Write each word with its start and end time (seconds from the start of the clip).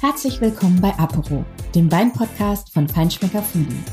Herzlich 0.00 0.40
willkommen 0.40 0.80
bei 0.80 0.98
Apero, 0.98 1.44
dem 1.74 1.92
Weinpodcast 1.92 2.72
von 2.72 2.88
Feinschmecker 2.88 3.42
Foodie. 3.42 3.84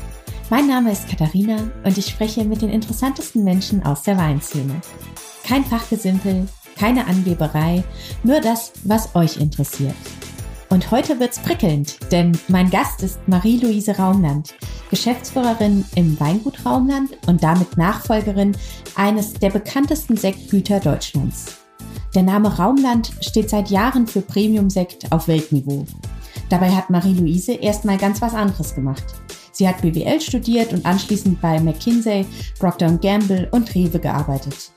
Mein 0.48 0.66
Name 0.66 0.90
ist 0.90 1.06
Katharina 1.06 1.70
und 1.84 1.98
ich 1.98 2.06
spreche 2.06 2.46
mit 2.46 2.62
den 2.62 2.70
interessantesten 2.70 3.44
Menschen 3.44 3.82
aus 3.82 4.04
der 4.04 4.16
Weinszene. 4.16 4.80
Kein 5.44 5.66
Fachgesimpel, 5.66 6.48
keine 6.78 7.06
Angeberei, 7.06 7.84
nur 8.22 8.40
das, 8.40 8.72
was 8.84 9.14
euch 9.14 9.36
interessiert. 9.36 9.94
Und 10.70 10.90
heute 10.90 11.20
wird's 11.20 11.40
prickelnd, 11.40 11.98
denn 12.10 12.32
mein 12.48 12.70
Gast 12.70 13.02
ist 13.02 13.20
Marie-Louise 13.28 13.94
Raumland, 13.98 14.54
Geschäftsführerin 14.88 15.84
im 15.94 16.18
Weingut 16.18 16.64
Raumland 16.64 17.18
und 17.26 17.42
damit 17.42 17.76
Nachfolgerin 17.76 18.56
eines 18.94 19.34
der 19.34 19.50
bekanntesten 19.50 20.16
Sektgüter 20.16 20.80
Deutschlands. 20.80 21.67
Der 22.14 22.22
Name 22.22 22.56
Raumland 22.56 23.12
steht 23.20 23.50
seit 23.50 23.70
Jahren 23.70 24.06
für 24.06 24.22
Premium-Sekt 24.22 25.12
auf 25.12 25.28
Weltniveau. 25.28 25.84
Dabei 26.48 26.70
hat 26.70 26.88
Marie-Louise 26.88 27.52
erstmal 27.52 27.98
ganz 27.98 28.22
was 28.22 28.34
anderes 28.34 28.74
gemacht. 28.74 29.04
Sie 29.52 29.68
hat 29.68 29.82
BWL 29.82 30.20
studiert 30.20 30.72
und 30.72 30.86
anschließend 30.86 31.40
bei 31.40 31.60
McKinsey, 31.60 32.24
Procter 32.58 32.90
Gamble 32.92 33.48
und 33.50 33.74
Rewe 33.74 33.98
gearbeitet. 33.98 34.70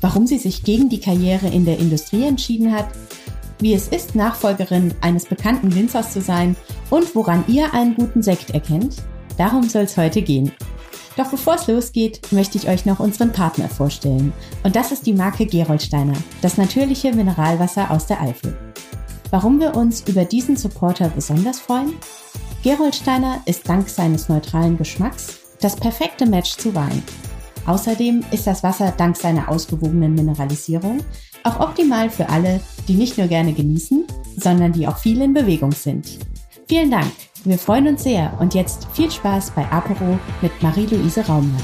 Warum 0.00 0.26
sie 0.26 0.38
sich 0.38 0.64
gegen 0.64 0.88
die 0.88 1.00
Karriere 1.00 1.46
in 1.48 1.64
der 1.64 1.78
Industrie 1.78 2.24
entschieden 2.24 2.72
hat, 2.72 2.88
wie 3.60 3.72
es 3.72 3.88
ist, 3.88 4.14
Nachfolgerin 4.14 4.92
eines 5.00 5.24
bekannten 5.24 5.74
Winzers 5.74 6.12
zu 6.12 6.20
sein 6.20 6.56
und 6.90 7.14
woran 7.14 7.44
ihr 7.48 7.72
einen 7.72 7.94
guten 7.94 8.22
Sekt 8.22 8.50
erkennt, 8.50 8.96
darum 9.38 9.68
soll 9.68 9.84
es 9.84 9.96
heute 9.96 10.20
gehen. 10.20 10.52
Doch 11.16 11.30
bevor 11.30 11.54
es 11.54 11.66
losgeht, 11.66 12.32
möchte 12.32 12.58
ich 12.58 12.68
euch 12.68 12.84
noch 12.84 13.00
unseren 13.00 13.32
Partner 13.32 13.68
vorstellen. 13.68 14.32
Und 14.62 14.76
das 14.76 14.92
ist 14.92 15.06
die 15.06 15.14
Marke 15.14 15.46
Geroldsteiner, 15.46 16.16
das 16.42 16.58
natürliche 16.58 17.12
Mineralwasser 17.14 17.90
aus 17.90 18.06
der 18.06 18.20
Eifel. 18.20 18.56
Warum 19.30 19.58
wir 19.58 19.74
uns 19.74 20.02
über 20.08 20.24
diesen 20.24 20.56
Supporter 20.56 21.08
besonders 21.08 21.58
freuen? 21.58 21.94
Geroldsteiner 22.62 23.40
ist 23.46 23.68
dank 23.68 23.88
seines 23.88 24.28
neutralen 24.28 24.76
Geschmacks 24.76 25.40
das 25.60 25.76
perfekte 25.76 26.26
Match 26.26 26.56
zu 26.56 26.74
Wein. 26.74 27.02
Außerdem 27.66 28.24
ist 28.30 28.46
das 28.46 28.62
Wasser 28.62 28.92
dank 28.96 29.16
seiner 29.16 29.48
ausgewogenen 29.48 30.14
Mineralisierung 30.14 31.00
auch 31.46 31.60
optimal 31.60 32.10
für 32.10 32.28
alle, 32.28 32.60
die 32.88 32.94
nicht 32.94 33.18
nur 33.18 33.28
gerne 33.28 33.52
genießen, 33.52 34.04
sondern 34.36 34.72
die 34.72 34.86
auch 34.86 34.98
viel 34.98 35.22
in 35.22 35.32
Bewegung 35.32 35.72
sind. 35.72 36.18
Vielen 36.68 36.90
Dank! 36.90 37.12
Wir 37.48 37.58
freuen 37.58 37.86
uns 37.86 38.02
sehr 38.02 38.36
und 38.40 38.54
jetzt 38.54 38.88
viel 38.92 39.08
Spaß 39.08 39.52
bei 39.52 39.64
Apero 39.70 40.18
mit 40.42 40.50
Marie-Louise 40.64 41.24
Raumland. 41.28 41.62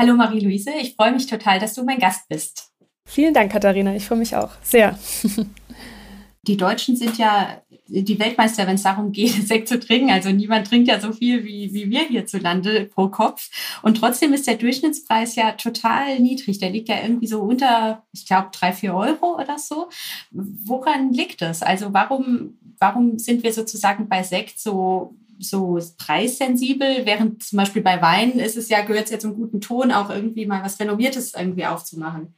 Hallo 0.00 0.14
Marie-Louise, 0.14 0.70
ich 0.80 0.94
freue 0.94 1.12
mich 1.12 1.26
total, 1.26 1.58
dass 1.58 1.74
du 1.74 1.84
mein 1.84 1.98
Gast 1.98 2.26
bist. 2.30 2.72
Vielen 3.04 3.34
Dank, 3.34 3.52
Katharina. 3.52 3.94
Ich 3.94 4.06
freue 4.06 4.16
mich 4.16 4.34
auch 4.34 4.52
sehr. 4.62 4.98
Die 6.46 6.56
Deutschen 6.56 6.96
sind 6.96 7.18
ja 7.18 7.62
die 8.00 8.18
Weltmeister, 8.18 8.66
wenn 8.66 8.76
es 8.76 8.82
darum 8.82 9.12
geht, 9.12 9.30
Sekt 9.46 9.68
zu 9.68 9.78
trinken. 9.78 10.10
Also 10.10 10.30
niemand 10.30 10.66
trinkt 10.66 10.88
ja 10.88 10.98
so 10.98 11.12
viel 11.12 11.44
wie, 11.44 11.72
wie 11.72 11.90
wir 11.90 12.00
hierzulande 12.00 12.86
pro 12.86 13.08
Kopf. 13.08 13.50
Und 13.82 13.98
trotzdem 13.98 14.32
ist 14.32 14.46
der 14.46 14.56
Durchschnittspreis 14.56 15.36
ja 15.36 15.52
total 15.52 16.18
niedrig. 16.18 16.58
Der 16.58 16.70
liegt 16.70 16.88
ja 16.88 17.02
irgendwie 17.02 17.26
so 17.26 17.42
unter, 17.42 18.04
ich 18.12 18.26
glaube, 18.26 18.48
drei, 18.52 18.72
vier 18.72 18.94
Euro 18.94 19.38
oder 19.38 19.58
so. 19.58 19.88
Woran 20.30 21.12
liegt 21.12 21.42
das? 21.42 21.62
Also 21.62 21.92
warum, 21.92 22.58
warum 22.78 23.18
sind 23.18 23.42
wir 23.42 23.52
sozusagen 23.52 24.08
bei 24.08 24.22
Sekt 24.22 24.58
so 24.58 25.14
so 25.38 25.78
preissensibel, 25.98 27.04
während 27.04 27.42
zum 27.42 27.56
Beispiel 27.56 27.82
bei 27.82 28.00
Wein 28.00 28.32
ist 28.32 28.56
es 28.56 28.68
ja, 28.68 28.82
gehört 28.82 29.06
es 29.06 29.10
ja 29.10 29.18
zum 29.18 29.34
guten 29.34 29.60
Ton, 29.60 29.90
auch 29.90 30.08
irgendwie 30.08 30.46
mal 30.46 30.62
was 30.62 30.78
Renommiertes 30.78 31.34
irgendwie 31.34 31.66
aufzumachen. 31.66 32.34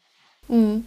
Mhm. 0.48 0.86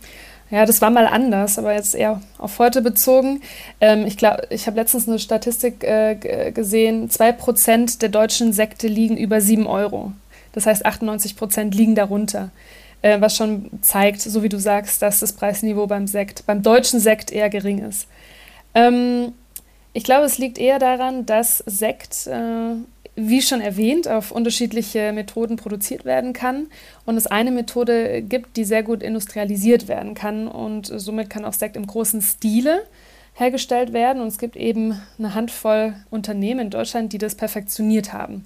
Ja, 0.49 0.65
das 0.65 0.81
war 0.81 0.89
mal 0.89 1.07
anders, 1.07 1.59
aber 1.59 1.73
jetzt 1.73 1.93
eher 1.93 2.21
auf 2.37 2.57
heute 2.59 2.81
bezogen. 2.81 3.41
Ähm, 3.81 4.05
ich 4.05 4.15
glaube, 4.15 4.47
ich 4.49 4.65
habe 4.65 4.77
letztens 4.77 5.07
eine 5.07 5.19
Statistik 5.19 5.83
äh, 5.83 6.51
gesehen, 6.53 7.09
zwei 7.09 7.33
Prozent 7.33 8.01
der 8.01 8.09
deutschen 8.09 8.53
Sekte 8.53 8.87
liegen 8.87 9.17
über 9.17 9.41
sieben 9.41 9.67
Euro. 9.67 10.13
Das 10.53 10.65
heißt, 10.65 10.85
98 10.85 11.35
Prozent 11.35 11.75
liegen 11.75 11.95
darunter. 11.95 12.51
Äh, 13.01 13.19
was 13.19 13.35
schon 13.35 13.69
zeigt, 13.81 14.21
so 14.21 14.41
wie 14.41 14.49
du 14.49 14.57
sagst, 14.57 15.01
dass 15.01 15.19
das 15.19 15.33
Preisniveau 15.33 15.85
beim 15.85 16.07
Sekt, 16.07 16.45
beim 16.45 16.63
deutschen 16.63 16.99
Sekt 17.01 17.31
eher 17.31 17.49
gering 17.49 17.79
ist. 17.79 18.07
Ähm, 18.77 19.33
ich 19.93 20.03
glaube, 20.03 20.25
es 20.25 20.37
liegt 20.37 20.59
eher 20.59 20.77
daran, 20.77 21.25
dass 21.25 21.57
Sekt 21.65 22.27
äh, 22.27 22.75
wie 23.15 23.41
schon 23.41 23.61
erwähnt, 23.61 24.07
auf 24.07 24.31
unterschiedliche 24.31 25.11
Methoden 25.11 25.55
produziert 25.55 26.05
werden 26.05 26.33
kann 26.33 26.67
und 27.05 27.17
es 27.17 27.25
eine 27.25 27.49
Methode 27.49 28.21
gibt, 28.21 28.57
die 28.57 28.63
sehr 28.63 28.83
gut 28.83 29.01
industrialisiert 29.01 29.87
werden 29.87 30.13
kann 30.13 30.47
und 30.47 30.85
somit 30.85 31.31
kann 31.31 31.43
auch 31.43 31.53
Sekt 31.53 31.75
im 31.75 31.87
großen 31.87 32.21
Stile 32.21 32.83
hergestellt 33.33 33.91
werden 33.91 34.21
und 34.21 34.27
es 34.27 34.37
gibt 34.37 34.55
eben 34.55 35.01
eine 35.17 35.33
Handvoll 35.33 35.95
Unternehmen 36.11 36.59
in 36.59 36.69
Deutschland, 36.69 37.11
die 37.11 37.17
das 37.17 37.33
perfektioniert 37.33 38.13
haben. 38.13 38.45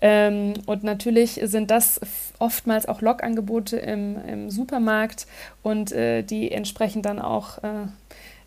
Ähm, 0.00 0.54
und 0.66 0.84
natürlich 0.84 1.40
sind 1.42 1.72
das 1.72 2.00
oftmals 2.38 2.86
auch 2.86 3.00
Logangebote 3.00 3.78
im, 3.78 4.16
im 4.28 4.50
Supermarkt 4.50 5.26
und 5.64 5.90
äh, 5.90 6.22
die 6.22 6.52
entsprechend 6.52 7.04
dann 7.04 7.18
auch 7.18 7.58
äh, 7.64 7.88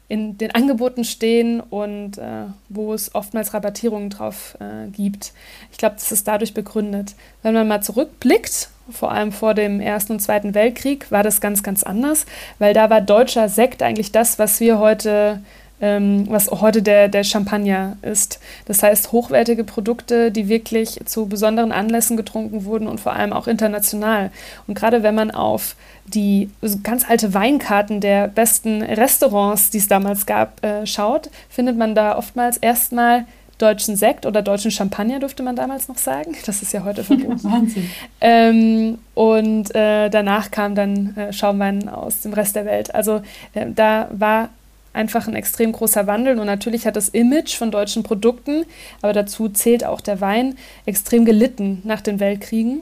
in 0.09 0.37
den 0.37 0.51
Angeboten 0.51 1.03
stehen 1.03 1.59
und 1.59 2.17
äh, 2.17 2.45
wo 2.69 2.93
es 2.93 3.13
oftmals 3.13 3.53
Rabattierungen 3.53 4.09
drauf 4.09 4.57
äh, 4.59 4.87
gibt. 4.89 5.33
Ich 5.71 5.77
glaube, 5.77 5.95
das 5.95 6.11
ist 6.11 6.27
dadurch 6.27 6.53
begründet. 6.53 7.15
Wenn 7.43 7.53
man 7.53 7.67
mal 7.67 7.81
zurückblickt, 7.81 8.69
vor 8.89 9.11
allem 9.11 9.33
vor 9.33 9.53
dem 9.53 9.81
Ersten 9.81 10.13
und 10.13 10.19
Zweiten 10.21 10.53
Weltkrieg, 10.53 11.11
war 11.11 11.23
das 11.23 11.41
ganz, 11.41 11.61
ganz 11.61 11.83
anders, 11.83 12.25
weil 12.57 12.73
da 12.73 12.89
war 12.89 13.01
deutscher 13.01 13.49
Sekt 13.49 13.83
eigentlich 13.83 14.13
das, 14.13 14.39
was 14.39 14.61
wir 14.61 14.79
heute 14.79 15.41
was 15.79 16.49
heute 16.49 16.81
der, 16.81 17.07
der 17.07 17.23
Champagner 17.23 17.97
ist. 18.01 18.39
Das 18.65 18.81
heißt, 18.81 19.11
hochwertige 19.11 19.63
Produkte, 19.63 20.31
die 20.31 20.49
wirklich 20.49 20.99
zu 21.05 21.27
besonderen 21.27 21.71
Anlässen 21.71 22.17
getrunken 22.17 22.65
wurden 22.65 22.87
und 22.87 22.99
vor 22.99 23.13
allem 23.13 23.31
auch 23.31 23.47
international. 23.47 24.31
Und 24.65 24.73
gerade 24.73 25.03
wenn 25.03 25.13
man 25.13 25.29
auf 25.29 25.75
die 26.07 26.49
ganz 26.83 27.07
alte 27.07 27.33
Weinkarten 27.33 28.01
der 28.01 28.27
besten 28.27 28.81
Restaurants, 28.81 29.69
die 29.69 29.77
es 29.77 29.87
damals 29.87 30.25
gab, 30.25 30.63
äh, 30.65 30.85
schaut, 30.87 31.29
findet 31.49 31.77
man 31.77 31.95
da 31.95 32.17
oftmals 32.17 32.57
erstmal 32.57 33.25
deutschen 33.57 33.95
Sekt 33.95 34.25
oder 34.25 34.41
deutschen 34.41 34.71
Champagner, 34.71 35.19
durfte 35.19 35.43
man 35.43 35.55
damals 35.55 35.87
noch 35.87 35.97
sagen. 35.97 36.35
Das 36.45 36.61
ist 36.61 36.71
ja 36.73 36.83
heute 36.83 37.03
verboten. 37.03 37.43
Wahnsinn. 37.43 37.89
Ähm, 38.21 38.99
und 39.13 39.75
äh, 39.75 40.09
danach 40.09 40.51
kam 40.51 40.75
dann 40.75 41.15
äh, 41.17 41.33
Schaumwein 41.33 41.89
aus 41.89 42.21
dem 42.21 42.33
Rest 42.33 42.55
der 42.55 42.65
Welt. 42.65 42.93
Also 42.95 43.21
äh, 43.53 43.65
da 43.73 44.07
war 44.11 44.49
einfach 44.97 45.27
ein 45.27 45.35
extrem 45.35 45.71
großer 45.71 46.07
Wandel. 46.07 46.37
Und 46.39 46.47
natürlich 46.47 46.85
hat 46.85 46.97
das 46.97 47.09
Image 47.09 47.55
von 47.55 47.71
deutschen 47.71 48.03
Produkten, 48.03 48.65
aber 49.01 49.13
dazu 49.13 49.47
zählt 49.47 49.85
auch 49.85 50.01
der 50.01 50.19
Wein, 50.19 50.57
extrem 50.85 51.23
gelitten 51.23 51.81
nach 51.85 52.01
den 52.01 52.19
Weltkriegen. 52.19 52.81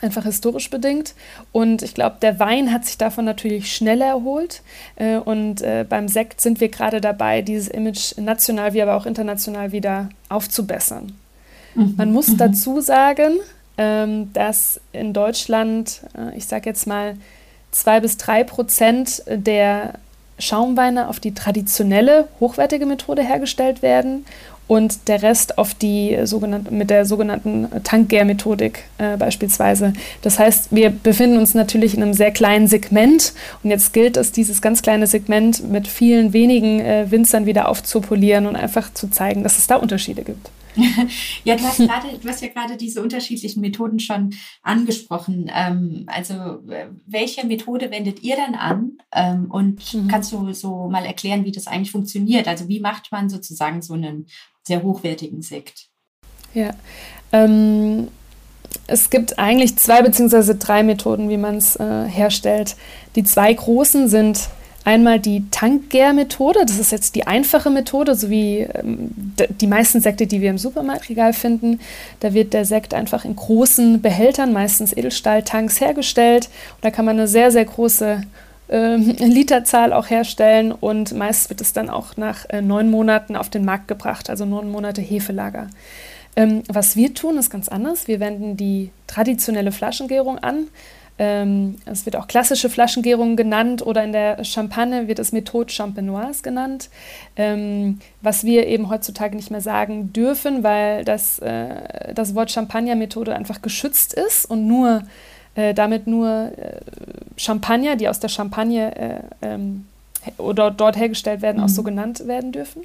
Einfach 0.00 0.24
historisch 0.24 0.68
bedingt. 0.70 1.14
Und 1.52 1.82
ich 1.82 1.94
glaube, 1.94 2.16
der 2.22 2.40
Wein 2.40 2.72
hat 2.72 2.86
sich 2.86 2.98
davon 2.98 3.24
natürlich 3.24 3.72
schneller 3.72 4.06
erholt. 4.06 4.62
Äh, 4.96 5.18
und 5.18 5.62
äh, 5.62 5.84
beim 5.88 6.08
Sekt 6.08 6.40
sind 6.40 6.60
wir 6.60 6.70
gerade 6.70 7.00
dabei, 7.00 7.42
dieses 7.42 7.68
Image 7.68 8.16
national 8.18 8.72
wie 8.72 8.82
aber 8.82 8.96
auch 8.96 9.06
international 9.06 9.70
wieder 9.70 10.08
aufzubessern. 10.28 11.12
Mhm. 11.74 11.94
Man 11.96 12.12
muss 12.12 12.28
mhm. 12.28 12.38
dazu 12.38 12.80
sagen, 12.80 13.34
ähm, 13.78 14.32
dass 14.32 14.80
in 14.92 15.12
Deutschland, 15.12 16.02
äh, 16.18 16.36
ich 16.36 16.46
sage 16.46 16.68
jetzt 16.68 16.86
mal, 16.86 17.16
zwei 17.70 18.00
bis 18.00 18.16
drei 18.16 18.42
Prozent 18.42 19.22
der 19.26 19.94
Schaumweine 20.42 21.08
auf 21.08 21.20
die 21.20 21.34
traditionelle, 21.34 22.26
hochwertige 22.40 22.84
Methode 22.84 23.22
hergestellt 23.22 23.80
werden 23.80 24.24
und 24.66 25.06
der 25.08 25.22
Rest 25.22 25.58
auf 25.58 25.74
die 25.74 26.18
sogenannte, 26.24 26.72
mit 26.72 26.90
der 26.90 27.04
sogenannten 27.04 27.68
Tankgärmethodik 27.84 28.84
äh, 28.98 29.16
beispielsweise. 29.16 29.92
Das 30.22 30.38
heißt, 30.38 30.68
wir 30.70 30.90
befinden 30.90 31.36
uns 31.36 31.54
natürlich 31.54 31.94
in 31.94 32.02
einem 32.02 32.14
sehr 32.14 32.32
kleinen 32.32 32.66
Segment 32.66 33.34
und 33.62 33.70
jetzt 33.70 33.92
gilt 33.92 34.16
es, 34.16 34.32
dieses 34.32 34.60
ganz 34.60 34.82
kleine 34.82 35.06
Segment 35.06 35.70
mit 35.70 35.86
vielen 35.86 36.32
wenigen 36.32 36.80
äh, 36.80 37.10
Winzern 37.10 37.46
wieder 37.46 37.68
aufzupolieren 37.68 38.46
und 38.46 38.56
einfach 38.56 38.92
zu 38.92 39.08
zeigen, 39.10 39.44
dass 39.44 39.58
es 39.58 39.68
da 39.68 39.76
Unterschiede 39.76 40.22
gibt. 40.22 40.50
ja, 41.44 41.56
du 41.56 41.64
hast, 41.64 41.78
grade, 41.78 42.18
du 42.20 42.28
hast 42.28 42.42
ja 42.42 42.48
gerade 42.48 42.76
diese 42.76 43.02
unterschiedlichen 43.02 43.60
Methoden 43.60 44.00
schon 44.00 44.34
angesprochen. 44.62 45.50
Ähm, 45.54 46.04
also 46.06 46.34
welche 47.06 47.46
Methode 47.46 47.90
wendet 47.90 48.22
ihr 48.22 48.36
dann 48.36 48.54
an? 48.54 48.98
Ähm, 49.12 49.50
und 49.50 49.94
mhm. 49.94 50.08
kannst 50.08 50.32
du 50.32 50.52
so 50.52 50.88
mal 50.88 51.04
erklären, 51.04 51.44
wie 51.44 51.52
das 51.52 51.66
eigentlich 51.66 51.90
funktioniert? 51.90 52.48
Also 52.48 52.68
wie 52.68 52.80
macht 52.80 53.12
man 53.12 53.28
sozusagen 53.28 53.82
so 53.82 53.94
einen 53.94 54.26
sehr 54.62 54.82
hochwertigen 54.82 55.42
Sekt? 55.42 55.88
Ja, 56.54 56.70
ähm, 57.32 58.08
es 58.86 59.10
gibt 59.10 59.38
eigentlich 59.38 59.76
zwei 59.76 60.02
beziehungsweise 60.02 60.56
drei 60.56 60.82
Methoden, 60.82 61.28
wie 61.28 61.36
man 61.36 61.56
es 61.56 61.76
äh, 61.76 62.06
herstellt. 62.06 62.76
Die 63.16 63.24
zwei 63.24 63.52
großen 63.52 64.08
sind 64.08 64.48
Einmal 64.84 65.20
die 65.20 65.48
Tankgärmethode, 65.50 66.64
das 66.66 66.78
ist 66.78 66.90
jetzt 66.90 67.14
die 67.14 67.26
einfache 67.26 67.70
Methode, 67.70 68.16
so 68.16 68.30
wie 68.30 68.60
ähm, 68.60 69.10
die 69.60 69.68
meisten 69.68 70.00
Sekte, 70.00 70.26
die 70.26 70.40
wir 70.40 70.50
im 70.50 70.58
Supermarktregal 70.58 71.32
finden. 71.32 71.78
Da 72.18 72.34
wird 72.34 72.52
der 72.52 72.64
Sekt 72.64 72.92
einfach 72.92 73.24
in 73.24 73.36
großen 73.36 74.02
Behältern, 74.02 74.52
meistens 74.52 74.92
Edelstahltanks, 74.92 75.80
hergestellt. 75.80 76.46
Und 76.76 76.84
da 76.84 76.90
kann 76.90 77.04
man 77.04 77.16
eine 77.16 77.28
sehr, 77.28 77.52
sehr 77.52 77.64
große 77.64 78.22
äh, 78.68 78.96
Literzahl 79.24 79.92
auch 79.92 80.10
herstellen 80.10 80.72
und 80.72 81.12
meist 81.14 81.48
wird 81.48 81.60
es 81.60 81.72
dann 81.72 81.88
auch 81.88 82.16
nach 82.16 82.48
äh, 82.50 82.60
neun 82.60 82.90
Monaten 82.90 83.36
auf 83.36 83.50
den 83.50 83.64
Markt 83.64 83.86
gebracht, 83.86 84.30
also 84.30 84.44
neun 84.46 84.68
Monate 84.68 85.00
Hefelager. 85.00 85.68
Ähm, 86.34 86.62
was 86.68 86.96
wir 86.96 87.14
tun, 87.14 87.36
ist 87.36 87.50
ganz 87.50 87.68
anders. 87.68 88.08
Wir 88.08 88.18
wenden 88.18 88.56
die 88.56 88.90
traditionelle 89.06 89.70
Flaschengärung 89.70 90.38
an. 90.38 90.68
Ähm, 91.18 91.76
es 91.84 92.06
wird 92.06 92.16
auch 92.16 92.26
klassische 92.26 92.70
Flaschengärung 92.70 93.36
genannt 93.36 93.84
oder 93.84 94.02
in 94.02 94.12
der 94.12 94.44
Champagne 94.44 95.08
wird 95.08 95.18
es 95.18 95.32
Methode 95.32 95.72
Champenoise 95.72 96.42
genannt, 96.42 96.88
ähm, 97.36 97.98
was 98.22 98.44
wir 98.44 98.66
eben 98.66 98.88
heutzutage 98.88 99.36
nicht 99.36 99.50
mehr 99.50 99.60
sagen 99.60 100.12
dürfen, 100.12 100.62
weil 100.62 101.04
das, 101.04 101.38
äh, 101.40 102.14
das 102.14 102.34
Wort 102.34 102.50
Champagner-Methode 102.50 103.34
einfach 103.34 103.60
geschützt 103.60 104.14
ist 104.14 104.46
und 104.46 104.66
nur 104.66 105.02
äh, 105.54 105.74
damit 105.74 106.06
nur 106.06 106.52
äh, 106.56 106.80
Champagner, 107.36 107.96
die 107.96 108.08
aus 108.08 108.20
der 108.20 108.28
Champagne 108.28 108.96
äh, 108.96 109.20
ähm, 109.42 109.86
oder 110.38 110.70
dort 110.70 110.96
hergestellt 110.96 111.42
werden, 111.42 111.58
mhm. 111.58 111.64
auch 111.64 111.68
so 111.68 111.82
genannt 111.82 112.26
werden 112.26 112.52
dürfen. 112.52 112.82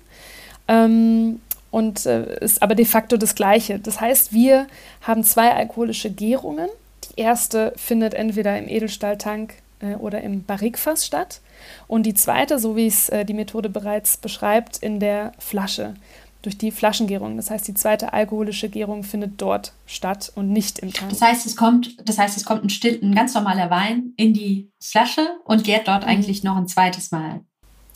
Ähm, 0.68 1.40
und 1.72 2.06
äh, 2.06 2.40
ist 2.40 2.62
aber 2.62 2.76
de 2.76 2.86
facto 2.86 3.18
das 3.18 3.36
Gleiche. 3.36 3.80
Das 3.80 4.02
heißt, 4.02 4.34
wir 4.34 4.68
haben 5.02 5.24
zwei 5.24 5.54
alkoholische 5.54 6.10
Gärungen. 6.12 6.70
Die 7.06 7.22
erste 7.22 7.74
findet 7.76 8.14
entweder 8.14 8.58
im 8.58 8.68
Edelstahltank 8.68 9.56
äh, 9.80 9.96
oder 9.96 10.22
im 10.22 10.44
Barrikfass 10.44 11.06
statt. 11.06 11.42
Und 11.88 12.06
die 12.06 12.14
zweite, 12.14 12.60
so 12.60 12.76
wie 12.76 12.88
es 12.88 13.10
äh, 13.10 13.26
die 13.26 13.34
Methode 13.34 13.70
bereits 13.70 14.18
beschreibt, 14.18 14.78
in 14.78 15.00
der 15.00 15.32
Flasche 15.40 15.96
durch 16.44 16.58
die 16.58 16.72
Flaschengärung. 16.72 17.36
Das 17.36 17.50
heißt, 17.50 17.68
die 17.68 17.74
zweite 17.74 18.14
alkoholische 18.14 18.70
Gärung 18.70 19.04
findet 19.04 19.42
dort 19.42 19.74
statt 19.86 20.32
und 20.36 20.52
nicht 20.52 20.80
im 20.80 20.94
Tank. 20.94 21.10
Das 21.10 21.22
heißt, 21.22 21.46
es 21.46 21.56
kommt, 21.56 21.98
das 22.08 22.18
heißt, 22.18 22.38
es 22.38 22.46
kommt 22.46 22.64
ein, 22.64 22.70
still, 22.70 23.00
ein 23.02 23.16
ganz 23.16 23.34
normaler 23.34 23.70
Wein 23.70 24.14
in 24.16 24.34
die 24.34 24.72
Flasche 24.80 25.28
und 25.46 25.64
gärt 25.64 25.88
dort 25.88 26.04
mhm. 26.04 26.10
eigentlich 26.10 26.44
noch 26.44 26.56
ein 26.56 26.68
zweites 26.68 27.12
Mal. 27.12 27.42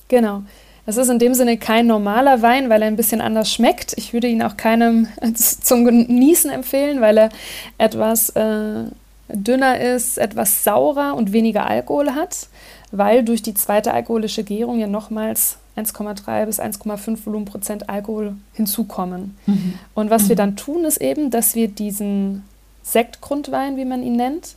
Genau. 0.07 0.44
Es 0.86 0.98
ist 0.98 1.10
in 1.10 1.19
dem 1.19 1.33
Sinne 1.33 1.57
kein 1.57 1.88
normaler 1.88 2.42
Wein, 2.42 2.69
weil 2.69 2.81
er 2.81 2.88
ein 2.88 2.95
bisschen 2.95 3.22
anders 3.22 3.51
schmeckt. 3.51 3.94
Ich 3.98 4.13
würde 4.13 4.28
ihn 4.28 4.42
auch 4.42 4.57
keinem 4.57 5.07
zum 5.36 5.86
Genießen 5.86 6.50
empfehlen, 6.50 7.01
weil 7.01 7.18
er 7.18 7.30
etwas 7.78 8.30
äh, 8.30 8.86
dünner 9.30 9.80
ist, 9.80 10.18
etwas 10.18 10.63
saurer 10.63 11.16
und 11.16 11.33
weniger 11.33 11.66
Alkohol 11.66 12.12
hat, 12.12 12.48
weil 12.92 13.24
durch 13.24 13.42
die 13.42 13.54
zweite 13.54 13.94
alkoholische 13.94 14.44
Gärung 14.44 14.80
ja 14.80 14.88
nochmals 14.88 15.57
1,3 15.78 16.45
bis 16.45 16.60
1,5 16.60 17.25
Volumenprozent 17.25 17.89
Alkohol 17.89 18.36
hinzukommen. 18.54 19.38
Mhm. 19.45 19.74
Und 19.94 20.10
was 20.10 20.24
mhm. 20.24 20.30
wir 20.30 20.36
dann 20.36 20.56
tun, 20.56 20.83
ist 20.83 21.00
eben, 21.00 21.31
dass 21.31 21.56
wir 21.56 21.68
diesen 21.68 22.44
Sektgrundwein, 22.83 23.78
wie 23.78 23.86
man 23.86 24.04
ihn 24.04 24.16
nennt, 24.16 24.56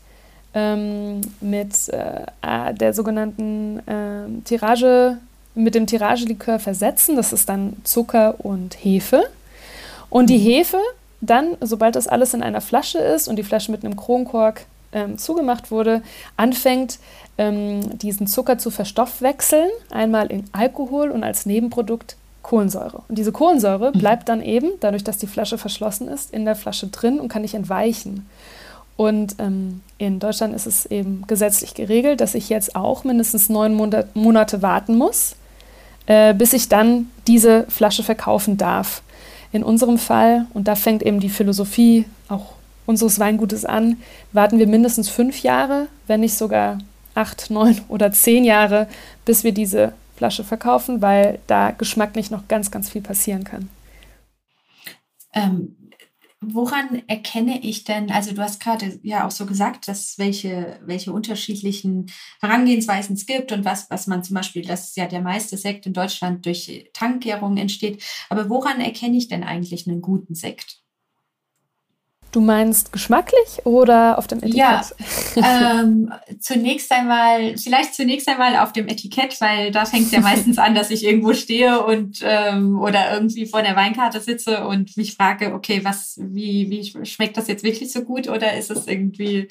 ähm, 0.55 1.21
mit 1.41 1.89
äh, 1.89 2.75
der 2.75 2.95
sogenannten 2.95 3.81
äh, 3.87 4.43
Tirage 4.45 5.19
mit 5.55 5.75
dem 5.75 5.87
Tiragelikör 5.87 6.59
versetzen. 6.59 7.17
Das 7.17 7.33
ist 7.33 7.49
dann 7.49 7.77
Zucker 7.85 8.37
und 8.39 8.75
Hefe. 8.75 9.25
Und 10.11 10.31
die 10.31 10.39
mhm. 10.39 10.43
Hefe 10.43 10.79
dann, 11.21 11.57
sobald 11.61 11.97
das 11.97 12.07
alles 12.07 12.35
in 12.35 12.43
einer 12.43 12.61
Flasche 12.61 12.99
ist 12.99 13.29
und 13.29 13.37
die 13.37 13.45
Flasche 13.45 13.71
mit 13.71 13.85
einem 13.85 13.97
Kronkork 13.97 14.67
ähm, 14.93 15.19
zugemacht 15.19 15.71
wurde, 15.71 16.03
anfängt, 16.37 16.99
ähm, 17.39 17.99
diesen 17.99 18.27
Zucker 18.27 18.59
zu 18.59 18.71
verstoffwechseln, 18.71 19.71
einmal 19.91 20.29
in 20.29 20.45
Alkohol 20.53 21.11
und 21.11 21.25
als 21.25 21.47
Nebenprodukt 21.47 22.17
Kohlensäure. 22.43 23.03
Und 23.09 23.17
diese 23.19 23.33
Kohlensäure 23.33 23.91
mhm. 23.93 23.99
bleibt 23.99 24.29
dann 24.29 24.43
eben, 24.43 24.71
dadurch, 24.81 25.03
dass 25.03 25.19
die 25.19 25.27
Flasche 25.27 25.59
verschlossen 25.59 26.09
ist, 26.09 26.33
in 26.33 26.45
der 26.45 26.55
Flasche 26.55 26.89
drin 26.89 27.19
und 27.19 27.29
kann 27.29 27.43
nicht 27.43 27.55
entweichen. 27.55 28.29
Und 28.97 29.37
ähm, 29.41 29.81
in 29.99 30.21
Deutschland 30.21 30.55
ist 30.55 30.67
es 30.67 30.87
eben 30.87 31.25
gesetzlich 31.27 31.75
geregelt, 31.75 32.21
dass 32.21 32.37
ich 32.37 32.49
jetzt 32.49 32.77
auch 32.77 33.03
mindestens 33.03 33.49
neun 33.49 33.75
Monate 34.15 34.63
warten 34.63 34.97
muss, 34.97 35.35
äh, 36.07 36.35
bis 36.35 36.53
ich 36.53 36.69
dann 36.69 37.11
diese 37.27 37.67
Flasche 37.69 38.03
verkaufen 38.03 38.57
darf. 38.57 39.03
In 39.53 39.63
unserem 39.63 39.99
Fall, 39.99 40.47
und 40.53 40.67
da 40.67 40.75
fängt 40.75 41.03
eben 41.03 41.21
die 41.21 41.29
Philosophie 41.29 42.07
auch 42.29 42.55
unseres 42.87 43.19
Weingutes 43.19 43.65
an, 43.65 43.99
warten 44.33 44.59
wir 44.59 44.67
mindestens 44.67 45.09
fünf 45.09 45.43
Jahre, 45.43 45.87
wenn 46.07 46.21
nicht 46.21 46.35
sogar 46.35 46.79
acht, 47.15 47.51
neun 47.51 47.81
oder 47.89 48.13
zehn 48.13 48.45
Jahre, 48.45 48.89
bis 49.25 49.45
wir 49.45 49.53
diese 49.53 49.93
Flasche 50.17 50.45
verkaufen, 50.45 51.03
weil 51.03 51.39
da 51.47 51.71
geschmacklich 51.71 52.31
noch 52.31 52.49
ganz, 52.49 52.71
ganz 52.71 52.91
viel 52.91 53.03
passieren 53.03 53.45
kann. 53.45 53.69
Ähm, 55.33 55.77
Woran 56.53 57.03
erkenne 57.07 57.63
ich 57.63 57.85
denn, 57.85 58.11
also 58.11 58.35
du 58.35 58.43
hast 58.43 58.61
gerade 58.61 58.99
ja 59.03 59.27
auch 59.27 59.31
so 59.31 59.47
gesagt, 59.47 59.89
dass 59.89 60.19
welche, 60.19 60.81
welche 60.85 61.13
unterschiedlichen 61.13 62.07
Herangehensweisen 62.41 63.15
es 63.17 63.27
gibt 63.27 63.53
und 63.53 63.65
was, 63.65 63.89
was 63.91 64.07
man 64.07 64.23
zum 64.25 64.35
Beispiel, 64.35 64.63
dass 64.65 64.95
ja 64.97 65.07
der 65.07 65.23
meiste 65.23 65.57
Sekt 65.57 65.87
in 65.87 65.93
Deutschland 65.93 66.45
durch 66.47 66.91
Tankgärung 66.93 67.57
entsteht. 67.57 68.03
Aber 68.29 68.51
woran 68.51 68.81
erkenne 68.81 69.17
ich 69.17 69.29
denn 69.29 69.45
eigentlich 69.45 69.87
einen 69.89 70.03
guten 70.03 70.35
Sekt? 70.35 70.84
Du 72.35 72.41
meinst 72.41 72.91
geschmacklich 72.91 73.65
oder 73.65 74.19
auf 74.19 74.27
dem 74.27 74.39
Etikett? 74.39 74.57
Ja, 74.57 74.83
ähm, 75.81 76.13
zunächst 76.41 76.91
einmal, 76.91 77.57
vielleicht 77.57 77.95
zunächst 77.95 78.29
einmal 78.29 78.57
auf 78.57 78.73
dem 78.73 78.89
Etikett, 78.89 79.41
weil 79.41 79.71
da 79.71 79.85
fängt 79.85 80.07
es 80.07 80.11
ja 80.11 80.21
meistens 80.21 80.59
an, 80.59 80.75
dass 80.75 80.91
ich 80.91 81.05
irgendwo 81.05 81.33
stehe 81.33 81.85
und 81.85 82.23
ähm, 82.25 82.81
oder 82.81 83.13
irgendwie 83.15 83.47
vor 83.47 83.63
der 83.63 83.77
Weinkarte 83.77 84.21
sitze 84.21 84.67
und 84.67 84.97
mich 84.97 85.15
frage, 85.15 85.55
okay, 85.55 85.83
was, 85.85 86.19
wie, 86.21 86.69
wie 86.71 87.07
schmeckt 87.07 87.37
das 87.37 87.47
jetzt 87.47 87.63
wirklich 87.63 87.93
so 87.93 88.03
gut 88.03 88.29
oder 88.29 88.57
ist 88.59 88.73
es 88.73 88.89
irgendwie 88.89 89.47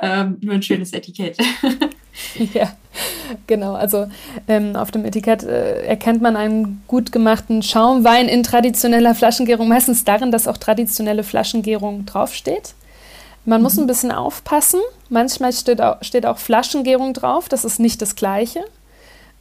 ähm, 0.00 0.38
nur 0.40 0.54
ein 0.54 0.62
schönes 0.62 0.92
Etikett? 0.92 1.36
ja, 2.54 2.76
genau. 3.46 3.74
Also 3.74 4.06
ähm, 4.48 4.76
auf 4.76 4.90
dem 4.90 5.04
Etikett 5.04 5.42
äh, 5.42 5.82
erkennt 5.84 6.22
man 6.22 6.36
einen 6.36 6.82
gut 6.86 7.12
gemachten 7.12 7.62
Schaumwein 7.62 8.28
in 8.28 8.42
traditioneller 8.42 9.14
Flaschengärung, 9.14 9.68
meistens 9.68 10.04
darin, 10.04 10.30
dass 10.32 10.48
auch 10.48 10.56
traditionelle 10.56 11.22
Flaschengärung 11.22 12.06
draufsteht. 12.06 12.74
Man 13.44 13.60
mhm. 13.60 13.62
muss 13.62 13.78
ein 13.78 13.86
bisschen 13.86 14.12
aufpassen. 14.12 14.80
Manchmal 15.08 15.52
steht 15.52 15.80
auch, 15.80 16.02
steht 16.02 16.26
auch 16.26 16.38
Flaschengärung 16.38 17.14
drauf. 17.14 17.48
Das 17.48 17.64
ist 17.64 17.80
nicht 17.80 18.02
das 18.02 18.16
Gleiche. 18.16 18.64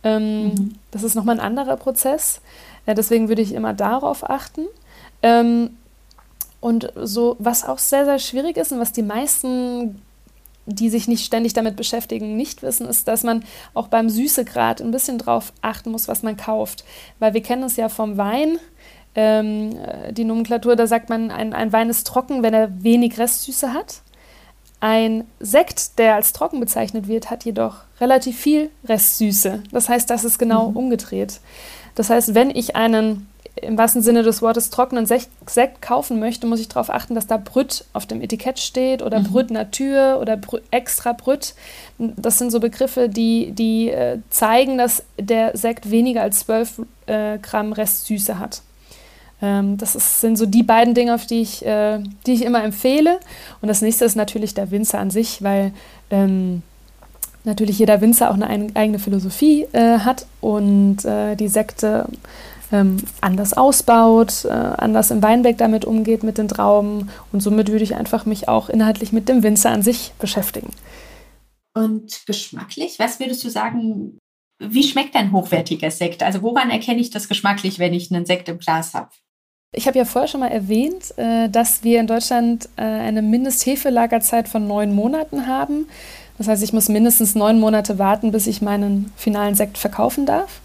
Ähm, 0.04 0.44
mhm. 0.44 0.76
Das 0.92 1.04
ist 1.04 1.16
nochmal 1.16 1.40
ein 1.40 1.46
anderer 1.46 1.78
Prozess. 1.78 2.42
Ja, 2.86 2.94
deswegen 2.94 3.30
würde 3.30 3.42
ich 3.42 3.54
immer 3.54 3.74
darauf 3.74 4.30
achten. 4.30 4.66
Ähm, 5.22 5.72
und 6.62 6.92
so, 6.96 7.36
was 7.40 7.66
auch 7.66 7.78
sehr, 7.78 8.06
sehr 8.06 8.20
schwierig 8.20 8.58
ist 8.58 8.72
und 8.72 8.80
was 8.80 8.92
die 8.92 9.04
meisten 9.04 10.02
die 10.69 10.89
sich 10.89 11.07
nicht 11.07 11.25
ständig 11.25 11.54
damit 11.54 11.75
beschäftigen, 11.75 12.36
nicht 12.36 12.62
wissen, 12.62 12.88
ist, 12.88 13.07
dass 13.07 13.24
man 13.24 13.44
auch 13.74 13.88
beim 13.88 14.10
Süßegrad 14.10 14.81
ein 14.81 14.92
bisschen 14.92 15.18
drauf 15.18 15.54
achten 15.61 15.92
muss, 15.92 16.07
was 16.07 16.23
man 16.23 16.38
kauft. 16.38 16.85
Weil 17.19 17.33
wir 17.33 17.42
kennen 17.42 17.64
es 17.64 17.76
ja 17.76 17.90
vom 17.90 18.18
Wein, 18.18 18.57
ähm, 19.16 19.76
die 20.11 20.23
Nomenklatur, 20.23 20.76
da 20.76 20.88
sagt 20.88 21.09
man, 21.09 21.31
ein, 21.31 21.54
ein 21.54 21.73
Wein 21.73 21.90
ist 21.90 22.07
trocken, 22.07 22.44
wenn 22.44 22.54
er 22.54 22.83
wenig 22.83 23.18
Restsüße 23.18 23.73
hat. 23.73 24.02
Ein 24.81 25.26
Sekt, 25.40 25.99
der 25.99 26.16
als 26.16 26.31
trocken 26.31 26.59
bezeichnet 26.59 27.07
wird, 27.07 27.30
hat 27.30 27.44
jedoch 27.44 27.78
relativ 27.99 28.40
viel 28.40 28.69
Restsüße. 28.85 29.64
Das 29.71 29.90
heißt, 29.90 30.09
das 30.09 30.23
ist 30.23 30.38
genau 30.38 30.69
mhm. 30.69 30.78
umgedreht. 30.78 31.42
Das 31.95 32.09
heißt, 32.09 32.33
wenn 32.33 32.49
ich 32.49 32.76
einen 32.78 33.28
im 33.61 33.78
wahrsten 33.78 34.01
Sinne 34.01 34.23
des 34.23 34.42
Wortes 34.42 34.69
trockenen 34.69 35.06
Sekt 35.06 35.81
kaufen 35.81 36.19
möchte, 36.19 36.47
muss 36.47 36.59
ich 36.59 36.68
darauf 36.68 36.89
achten, 36.89 37.16
dass 37.16 37.28
da 37.28 37.37
Brüt 37.37 37.85
auf 37.94 38.06
dem 38.06 38.21
Etikett 38.21 38.59
steht 38.59 39.01
oder 39.01 39.19
mhm. 39.19 39.23
Brüt 39.25 39.51
Natur 39.51 40.19
oder 40.21 40.37
Brüt, 40.37 40.63
extra 40.71 41.13
Brüt. 41.13 41.54
Das 41.97 42.37
sind 42.37 42.51
so 42.51 42.59
Begriffe, 42.59 43.09
die, 43.09 43.51
die 43.51 43.89
äh, 43.89 44.19
zeigen, 44.30 44.78
dass 44.78 45.04
der 45.18 45.56
Sekt 45.57 45.92
weniger 45.92 46.21
als 46.21 46.39
12 46.39 46.81
äh, 47.06 47.37
Gramm 47.39 47.73
Restsüße 47.73 48.39
hat. 48.39 48.61
Ähm, 49.42 49.78
das 49.78 49.95
ist, 49.95 50.21
sind 50.21 50.37
so 50.37 50.45
die 50.45 50.63
beiden 50.63 50.94
Dinge, 50.94 51.16
auf 51.16 51.25
die 51.25 51.42
ich, 51.42 51.66
äh, 51.66 51.99
die 52.25 52.33
ich 52.33 52.44
immer 52.44 52.63
empfehle. 52.63 53.19
Und 53.61 53.68
das 53.68 53.81
nächste 53.81 54.06
ist 54.06 54.16
natürlich 54.16 54.54
der 54.54 54.71
Winzer 54.71 54.99
an 54.99 55.11
sich, 55.11 55.42
weil 55.44 55.71
ähm, 56.11 56.61
natürlich 57.44 57.80
jeder 57.80 58.01
Winzer 58.01 58.30
auch 58.30 58.35
eine 58.35 58.68
eigene 58.73 58.99
Philosophie 58.99 59.68
äh, 59.71 59.99
hat 59.99 60.25
und 60.42 61.06
äh, 61.06 61.35
die 61.35 61.47
Sekte 61.47 62.07
ähm, 62.71 62.97
anders 63.21 63.54
ausbaut, 63.54 64.45
äh, 64.45 64.49
anders 64.49 65.11
im 65.11 65.21
Weinberg 65.21 65.57
damit 65.57 65.85
umgeht 65.85 66.23
mit 66.23 66.38
den 66.38 66.47
Trauben 66.47 67.09
und 67.31 67.42
somit 67.42 67.69
würde 67.69 67.83
ich 67.83 67.95
einfach 67.95 68.26
mich 68.26 68.47
auch 68.47 68.69
inhaltlich 68.69 69.11
mit 69.11 69.30
dem 69.30 69.44
Winzer 69.44 69.71
an 69.71 69.81
sich 69.81 70.14
beschäftigen. 70.19 70.71
Und 71.73 72.26
geschmacklich, 72.26 72.99
was 72.99 73.19
würdest 73.19 73.44
du 73.44 73.49
sagen, 73.49 74.18
wie 74.59 74.83
schmeckt 74.83 75.16
ein 75.16 75.31
hochwertiger 75.31 75.92
Sekt? 75.92 76.21
Also 76.23 76.42
woran 76.42 76.69
erkenne 76.69 76.99
ich 76.99 77.09
das 77.09 77.28
geschmacklich, 77.28 77.80
wenn 77.80 77.94
ich 77.94 78.11
einen 78.11 78.26
Sekt 78.26 78.49
im 78.49 78.59
Glas 78.59 78.94
habe? 78.94 79.09
Ich 79.71 79.88
habe 79.88 79.97
ja 79.97 80.06
vorher 80.06 80.28
schon 80.28 80.40
mal 80.40 80.52
erwähnt, 80.52 81.18
äh, 81.18 81.47
dass 81.47 81.83
wir 81.83 81.99
in 81.99 82.07
Deutschland 82.07 82.68
äh, 82.76 82.81
eine 82.81 83.21
Mindesthefelagerzeit 83.21 84.49
von 84.49 84.68
neun 84.68 84.94
Monaten 84.94 85.45
haben. 85.47 85.88
Das 86.38 86.47
heißt, 86.47 86.64
ich 86.64 86.73
muss 86.73 86.90
mindestens 86.90 87.35
neun 87.35 87.59
Monate 87.59 87.99
warten, 87.99 88.31
bis 88.31 88.47
ich 88.47 88.61
meinen 88.61 89.11
finalen 89.16 89.56
Sekt 89.56 89.78
verkaufen 89.78 90.26
darf. 90.26 90.61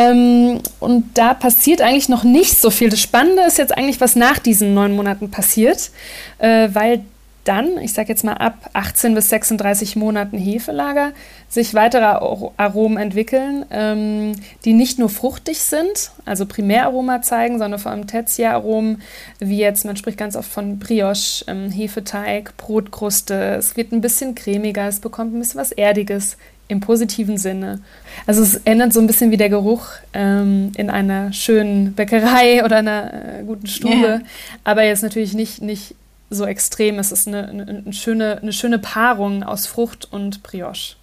Ähm, 0.00 0.60
und 0.78 1.18
da 1.18 1.34
passiert 1.34 1.80
eigentlich 1.80 2.08
noch 2.08 2.24
nicht 2.24 2.58
so 2.58 2.70
viel. 2.70 2.88
Das 2.88 3.00
Spannende 3.00 3.42
ist 3.42 3.58
jetzt 3.58 3.76
eigentlich, 3.76 4.00
was 4.00 4.16
nach 4.16 4.38
diesen 4.38 4.74
neun 4.74 4.94
Monaten 4.94 5.30
passiert, 5.30 5.90
äh, 6.38 6.68
weil 6.72 7.02
dann, 7.44 7.78
ich 7.78 7.94
sage 7.94 8.10
jetzt 8.10 8.22
mal 8.22 8.34
ab 8.34 8.70
18 8.74 9.14
bis 9.14 9.30
36 9.30 9.96
Monaten 9.96 10.36
Hefelager, 10.36 11.12
sich 11.48 11.74
weitere 11.74 12.04
Aromen 12.04 12.98
entwickeln, 12.98 13.64
ähm, 13.70 14.32
die 14.64 14.74
nicht 14.74 14.98
nur 14.98 15.08
fruchtig 15.08 15.60
sind, 15.60 16.12
also 16.26 16.44
Primäraroma 16.44 17.22
zeigen, 17.22 17.58
sondern 17.58 17.80
vor 17.80 17.92
allem 17.92 18.06
Tertiäraromen, 18.06 19.02
wie 19.38 19.58
jetzt, 19.58 19.84
man 19.84 19.96
spricht 19.96 20.18
ganz 20.18 20.36
oft 20.36 20.50
von 20.50 20.78
Brioche, 20.78 21.44
ähm, 21.46 21.70
Hefeteig, 21.70 22.56
Brotkruste. 22.58 23.56
Es 23.58 23.76
wird 23.76 23.92
ein 23.92 24.02
bisschen 24.02 24.34
cremiger, 24.34 24.86
es 24.86 25.00
bekommt 25.00 25.34
ein 25.34 25.38
bisschen 25.40 25.60
was 25.60 25.72
Erdiges 25.72 26.36
im 26.70 26.80
positiven 26.80 27.36
Sinne. 27.36 27.80
Also 28.26 28.42
es 28.42 28.56
ändert 28.64 28.92
so 28.92 29.00
ein 29.00 29.06
bisschen 29.06 29.30
wie 29.30 29.36
der 29.36 29.48
Geruch 29.48 29.86
ähm, 30.12 30.72
in 30.76 30.90
einer 30.90 31.32
schönen 31.32 31.94
Bäckerei 31.94 32.64
oder 32.64 32.78
einer 32.78 33.40
äh, 33.40 33.44
guten 33.44 33.66
Stube, 33.66 33.94
yeah. 33.94 34.20
aber 34.64 34.84
jetzt 34.84 35.02
natürlich 35.02 35.34
nicht, 35.34 35.62
nicht 35.62 35.94
so 36.30 36.46
extrem. 36.46 36.98
Es 36.98 37.12
ist 37.12 37.26
eine, 37.26 37.48
eine, 37.48 37.66
eine, 37.84 37.92
schöne, 37.92 38.38
eine 38.40 38.52
schöne 38.52 38.78
Paarung 38.78 39.42
aus 39.42 39.66
Frucht 39.66 40.10
und 40.12 40.42
Brioche. 40.42 40.96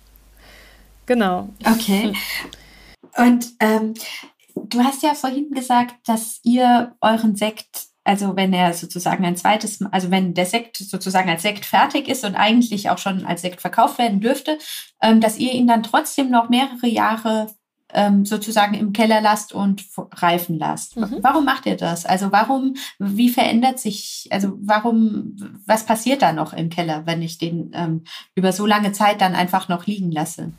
Genau. 1.06 1.50
Okay. 1.66 2.14
Und 3.18 3.48
ähm, 3.60 3.94
du 4.56 4.84
hast 4.84 5.04
ja 5.04 5.14
vorhin 5.14 5.52
gesagt, 5.52 5.96
dass 6.06 6.40
ihr 6.44 6.96
euren 7.02 7.36
Sekt, 7.36 7.88
also 8.08 8.38
wenn 8.38 8.54
er 8.54 8.74
sozusagen 8.74 9.26
ein 9.26 9.36
zweites, 9.36 9.80
also 9.92 10.10
wenn 10.12 10.34
der 10.34 10.46
Sekt 10.46 10.78
sozusagen 10.78 11.30
als 11.30 11.42
Sekt 11.42 11.66
fertig 11.66 12.08
ist 12.08 12.24
und 12.24 12.36
eigentlich 12.36 12.90
auch 12.90 12.98
schon 12.98 13.26
als 13.26 13.42
Sekt 13.42 13.60
verkauft 13.60 13.98
werden 14.00 14.22
dürfte, 14.22 14.58
ähm, 15.02 15.20
dass 15.20 15.38
ihr 15.38 15.52
ihn 15.52 15.68
dann 15.68 15.84
trotzdem 15.84 16.32
noch 16.32 16.48
mehrere 16.48 16.88
Jahre 16.88 17.48
ähm, 17.94 18.26
sozusagen 18.26 18.76
im 18.76 18.94
Keller 18.94 19.20
lasst 19.20 19.52
und 19.52 19.84
reifen 20.14 20.58
lasst. 20.58 20.96
Mhm. 20.96 21.18
Warum 21.22 21.44
macht 21.44 21.66
ihr 21.66 21.76
das? 21.76 22.06
Also 22.06 22.32
warum, 22.32 22.76
wie 22.98 23.30
verändert 23.30 23.80
sich, 23.80 24.28
also 24.32 24.54
warum, 24.62 25.36
was 25.66 25.86
passiert 25.86 26.22
da 26.22 26.32
noch 26.32 26.54
im 26.54 26.70
Keller, 26.70 27.06
wenn 27.06 27.22
ich 27.22 27.38
den 27.38 27.72
ähm, 27.74 28.04
über 28.36 28.54
so 28.54 28.66
lange 28.66 28.94
Zeit 28.94 29.20
dann 29.20 29.36
einfach 29.36 29.68
noch 29.68 29.86
liegen 29.86 30.12
lasse? 30.12 30.54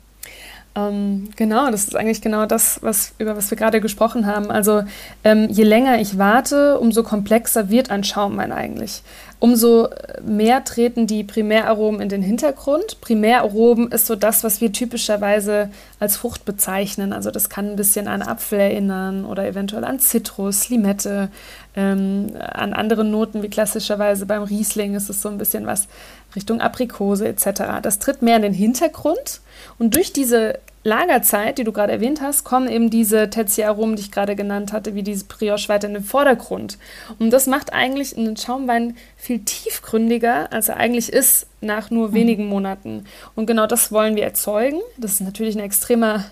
Ähm, 0.75 1.29
genau, 1.35 1.71
das 1.71 1.85
ist 1.85 1.95
eigentlich 1.95 2.21
genau 2.21 2.45
das, 2.45 2.79
was, 2.81 3.13
über 3.17 3.35
was 3.35 3.49
wir 3.49 3.57
gerade 3.57 3.81
gesprochen 3.81 4.25
haben. 4.25 4.51
Also 4.51 4.83
ähm, 5.23 5.47
je 5.49 5.63
länger 5.63 5.99
ich 5.99 6.17
warte, 6.17 6.79
umso 6.79 7.03
komplexer 7.03 7.69
wird 7.69 7.89
ein 7.89 8.03
Schaumwein 8.03 8.51
eigentlich. 8.51 9.01
Umso 9.41 9.87
mehr 10.21 10.65
treten 10.65 11.07
die 11.07 11.23
Primäraromen 11.23 12.01
in 12.01 12.09
den 12.09 12.21
Hintergrund. 12.21 12.99
Primäraromen 12.99 13.89
ist 13.89 14.05
so 14.05 14.15
das, 14.17 14.43
was 14.43 14.59
wir 14.59 14.73
typischerweise 14.73 15.69
als 15.97 16.17
Frucht 16.17 16.43
bezeichnen. 16.43 17.13
Also 17.13 17.31
das 17.31 17.49
kann 17.49 17.69
ein 17.69 17.75
bisschen 17.77 18.09
an 18.09 18.21
Apfel 18.21 18.59
erinnern 18.59 19.23
oder 19.23 19.47
eventuell 19.47 19.85
an 19.85 19.99
Zitrus, 19.99 20.67
Limette, 20.67 21.29
ähm, 21.75 22.33
an 22.37 22.73
andere 22.73 23.05
Noten 23.05 23.41
wie 23.41 23.49
klassischerweise 23.49 24.25
beim 24.25 24.43
Riesling 24.43 24.95
ist 24.95 25.09
es 25.09 25.21
so 25.21 25.29
ein 25.29 25.37
bisschen 25.37 25.65
was 25.65 25.87
Richtung 26.35 26.61
Aprikose 26.61 27.27
etc. 27.27 27.81
Das 27.81 27.99
tritt 27.99 28.21
mehr 28.21 28.35
in 28.35 28.41
den 28.43 28.53
Hintergrund 28.53 29.41
und 29.77 29.95
durch 29.95 30.13
diese 30.13 30.59
Lagerzeit, 30.83 31.57
die 31.57 31.65
du 31.65 31.73
gerade 31.73 31.91
erwähnt 31.91 32.21
hast, 32.21 32.45
kommen 32.45 32.69
eben 32.69 32.89
diese 32.89 33.29
Tertiäraromen, 33.29 33.97
die 33.97 34.03
ich 34.03 34.11
gerade 34.11 34.35
genannt 34.35 34.71
hatte, 34.71 34.95
wie 34.95 35.03
diese 35.03 35.25
Brioche 35.25 35.67
weiter 35.67 35.87
in 35.87 35.93
den 35.93 36.03
Vordergrund. 36.03 36.77
Und 37.19 37.31
das 37.31 37.47
macht 37.47 37.73
eigentlich 37.73 38.17
einen 38.17 38.37
Schaumwein 38.37 38.95
viel 39.17 39.39
tiefgründiger, 39.39 40.53
als 40.53 40.69
er 40.69 40.77
eigentlich 40.77 41.11
ist 41.11 41.47
nach 41.59 41.91
nur 41.91 42.09
mhm. 42.09 42.13
wenigen 42.13 42.45
Monaten. 42.45 43.05
Und 43.35 43.45
genau 43.45 43.67
das 43.67 43.91
wollen 43.91 44.15
wir 44.15 44.23
erzeugen. 44.23 44.79
Das 44.97 45.11
ist 45.13 45.21
natürlich 45.21 45.57
ein 45.57 45.63
extremer 45.63 46.23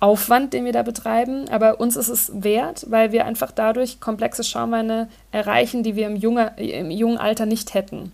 Aufwand, 0.00 0.52
den 0.52 0.64
wir 0.64 0.72
da 0.72 0.82
betreiben, 0.82 1.48
aber 1.48 1.78
uns 1.78 1.94
ist 1.94 2.08
es 2.08 2.32
wert, 2.34 2.86
weil 2.88 3.12
wir 3.12 3.24
einfach 3.24 3.52
dadurch 3.52 4.00
komplexe 4.00 4.42
Schaumweine 4.42 5.08
erreichen, 5.30 5.84
die 5.84 5.94
wir 5.94 6.08
im, 6.08 6.16
junge, 6.16 6.54
im 6.56 6.90
jungen 6.90 7.18
Alter 7.18 7.46
nicht 7.46 7.74
hätten. 7.74 8.10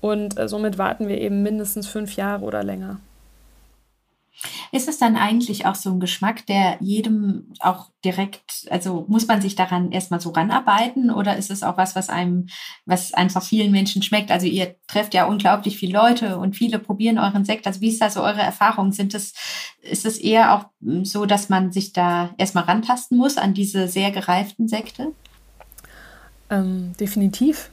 Und 0.00 0.38
äh, 0.38 0.48
somit 0.48 0.78
warten 0.78 1.08
wir 1.08 1.20
eben 1.20 1.42
mindestens 1.42 1.86
fünf 1.86 2.16
Jahre 2.16 2.44
oder 2.44 2.62
länger. 2.62 3.00
Ist 4.70 4.88
es 4.88 4.98
dann 4.98 5.16
eigentlich 5.16 5.66
auch 5.66 5.74
so 5.74 5.90
ein 5.90 5.98
Geschmack, 5.98 6.46
der 6.46 6.76
jedem 6.80 7.52
auch 7.58 7.90
direkt, 8.04 8.68
also 8.70 9.04
muss 9.08 9.26
man 9.26 9.42
sich 9.42 9.56
daran 9.56 9.90
erstmal 9.90 10.20
so 10.20 10.30
ranarbeiten 10.30 11.10
oder 11.10 11.36
ist 11.36 11.50
es 11.50 11.64
auch 11.64 11.76
was, 11.76 11.96
was 11.96 12.08
einem, 12.08 12.46
was 12.86 13.12
einfach 13.14 13.42
vielen 13.42 13.72
Menschen 13.72 14.02
schmeckt? 14.02 14.30
Also 14.30 14.46
ihr 14.46 14.76
trefft 14.86 15.14
ja 15.14 15.24
unglaublich 15.24 15.76
viele 15.76 15.98
Leute 15.98 16.38
und 16.38 16.54
viele 16.54 16.78
probieren 16.78 17.18
euren 17.18 17.44
Sekt. 17.44 17.66
Also 17.66 17.80
wie 17.80 17.88
ist 17.88 18.00
da 18.00 18.10
so 18.10 18.22
eure 18.22 18.40
Erfahrung? 18.40 18.92
Sind 18.92 19.12
es, 19.12 19.34
ist 19.82 20.06
es 20.06 20.18
eher 20.18 20.54
auch 20.54 20.66
so, 21.02 21.26
dass 21.26 21.48
man 21.48 21.72
sich 21.72 21.92
da 21.92 22.30
erstmal 22.38 22.64
rantasten 22.64 23.18
muss 23.18 23.38
an 23.38 23.54
diese 23.54 23.88
sehr 23.88 24.12
gereiften 24.12 24.68
Sekte? 24.68 25.12
Ähm, 26.48 26.92
definitiv. 27.00 27.70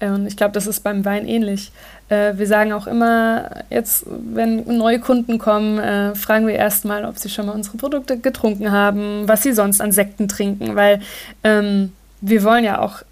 Und 0.00 0.26
ich 0.26 0.36
glaube, 0.36 0.52
das 0.52 0.66
ist 0.66 0.80
beim 0.80 1.04
Wein 1.04 1.26
ähnlich. 1.26 1.72
Äh, 2.08 2.34
wir 2.36 2.46
sagen 2.46 2.72
auch 2.72 2.86
immer, 2.86 3.64
jetzt, 3.68 4.04
wenn 4.06 4.78
neue 4.78 5.00
Kunden 5.00 5.38
kommen, 5.38 5.78
äh, 5.78 6.14
fragen 6.14 6.46
wir 6.46 6.54
erstmal, 6.54 7.04
ob 7.04 7.18
sie 7.18 7.28
schon 7.28 7.46
mal 7.46 7.52
unsere 7.52 7.76
Produkte 7.78 8.18
getrunken 8.18 8.70
haben, 8.70 9.26
was 9.26 9.42
sie 9.42 9.52
sonst 9.52 9.80
an 9.80 9.92
Sekten 9.92 10.28
trinken, 10.28 10.76
weil 10.76 11.00
ähm, 11.42 11.92
wir 12.20 12.44
wollen 12.44 12.64
ja 12.64 12.80
auch 12.80 13.02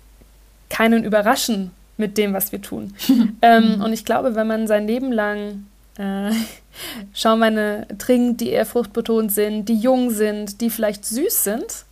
keinen 0.71 1.05
überraschen 1.05 1.73
mit 1.97 2.19
dem, 2.19 2.33
was 2.33 2.52
wir 2.52 2.62
tun. 2.62 2.95
ähm, 3.43 3.83
und 3.83 3.93
ich 3.93 4.05
glaube, 4.05 4.35
wenn 4.35 4.47
man 4.47 4.66
sein 4.66 4.87
Leben 4.87 5.12
lang 5.12 5.64
äh, 5.99 6.31
Schaumweine 7.14 7.87
trinkt, 7.99 8.40
die 8.40 8.50
eher 8.50 8.66
fruchtbetont 8.66 9.33
sind, 9.33 9.69
die 9.69 9.76
jung 9.76 10.11
sind, 10.11 10.61
die 10.61 10.71
vielleicht 10.71 11.05
süß 11.05 11.45
sind, 11.45 11.85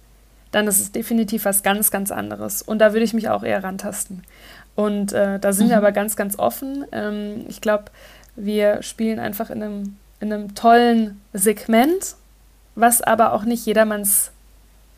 dann 0.53 0.69
ist 0.69 0.81
es 0.81 0.93
definitiv 0.93 1.47
was 1.47 1.63
ganz, 1.63 1.91
ganz 1.91 2.13
anderes. 2.13 2.63
Und 2.63 2.79
da 2.79 2.93
würde 2.93 3.05
ich 3.05 3.13
mich 3.13 3.29
auch 3.29 3.43
eher 3.43 3.65
rantasten. 3.65 4.23
Und 4.77 5.13
äh, 5.13 5.39
da 5.39 5.53
sind 5.53 5.67
mhm. 5.67 5.71
wir 5.71 5.77
aber 5.79 5.93
ganz, 5.93 6.17
ganz 6.17 6.39
offen. 6.39 6.85
Ähm, 6.93 7.45
ich 7.49 7.61
glaube, 7.61 7.85
wir 8.37 8.83
spielen 8.83 9.19
einfach 9.19 9.51
in 9.51 9.63
einem, 9.63 9.97
in 10.21 10.33
einem 10.33 10.55
tollen 10.55 11.21
Segment, 11.33 12.17
was 12.75 13.01
aber 13.01 13.33
auch 13.33 13.45
nicht 13.45 13.65
jedermanns 13.67 14.31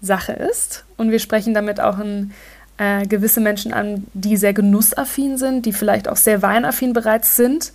Sache 0.01 0.33
ist. 0.33 0.85
Und 0.97 1.11
wir 1.11 1.19
sprechen 1.19 1.55
damit 1.55 1.81
auch 1.81 1.99
ein, 1.99 2.33
äh, 2.79 3.07
gewisse 3.07 3.41
Menschen 3.41 3.73
an, 3.73 4.07
die 4.15 4.37
sehr 4.37 4.53
genussaffin 4.53 5.39
sind, 5.39 5.67
die 5.67 5.73
vielleicht 5.73 6.09
auch 6.09 6.17
sehr 6.17 6.43
weinaffin 6.43 6.93
bereits 6.93 7.37
sind. 7.37 7.73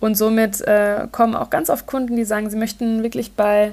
Und 0.00 0.16
somit 0.16 0.60
äh, 0.62 1.06
kommen 1.10 1.34
auch 1.34 1.50
ganz 1.50 1.70
oft 1.70 1.86
Kunden, 1.86 2.16
die 2.16 2.24
sagen, 2.24 2.50
sie 2.50 2.56
möchten 2.56 3.02
wirklich 3.02 3.32
bei, 3.32 3.72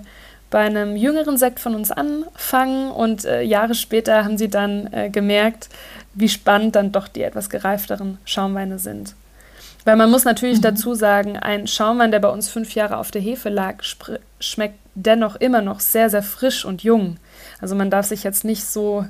bei 0.50 0.60
einem 0.60 0.96
jüngeren 0.96 1.38
Sekt 1.38 1.60
von 1.60 1.76
uns 1.76 1.92
anfangen. 1.92 2.92
Und 2.92 3.26
äh, 3.26 3.42
Jahre 3.42 3.76
später 3.76 4.24
haben 4.24 4.38
sie 4.38 4.50
dann 4.50 4.92
äh, 4.94 5.10
gemerkt, 5.10 5.70
wie 6.14 6.30
spannend 6.30 6.76
dann 6.76 6.92
doch 6.92 7.08
die 7.08 7.24
etwas 7.24 7.50
gereifteren 7.50 8.18
Schaumweine 8.26 8.80
sind. 8.80 9.16
Weil 9.84 9.96
man 9.96 10.12
muss 10.12 10.26
natürlich 10.26 10.58
mhm. 10.58 10.64
dazu 10.64 10.94
sagen, 10.94 11.38
ein 11.38 11.68
Schaumwein, 11.68 12.12
der 12.12 12.20
bei 12.20 12.30
uns 12.30 12.50
fünf 12.50 12.76
Jahre 12.76 12.98
auf 12.98 13.12
der 13.12 13.22
Hefe 13.22 13.50
lag, 13.50 13.84
schmeckt 14.40 14.80
dennoch 14.94 15.36
immer 15.38 15.62
noch 15.62 15.80
sehr, 15.80 16.10
sehr 16.10 16.24
frisch 16.24 16.66
und 16.66 16.84
jung. 16.84 17.18
Also 17.60 17.76
man 17.76 17.90
darf 17.90 18.06
sich 18.06 18.24
jetzt 18.24 18.44
nicht 18.44 18.64
so 18.64 19.06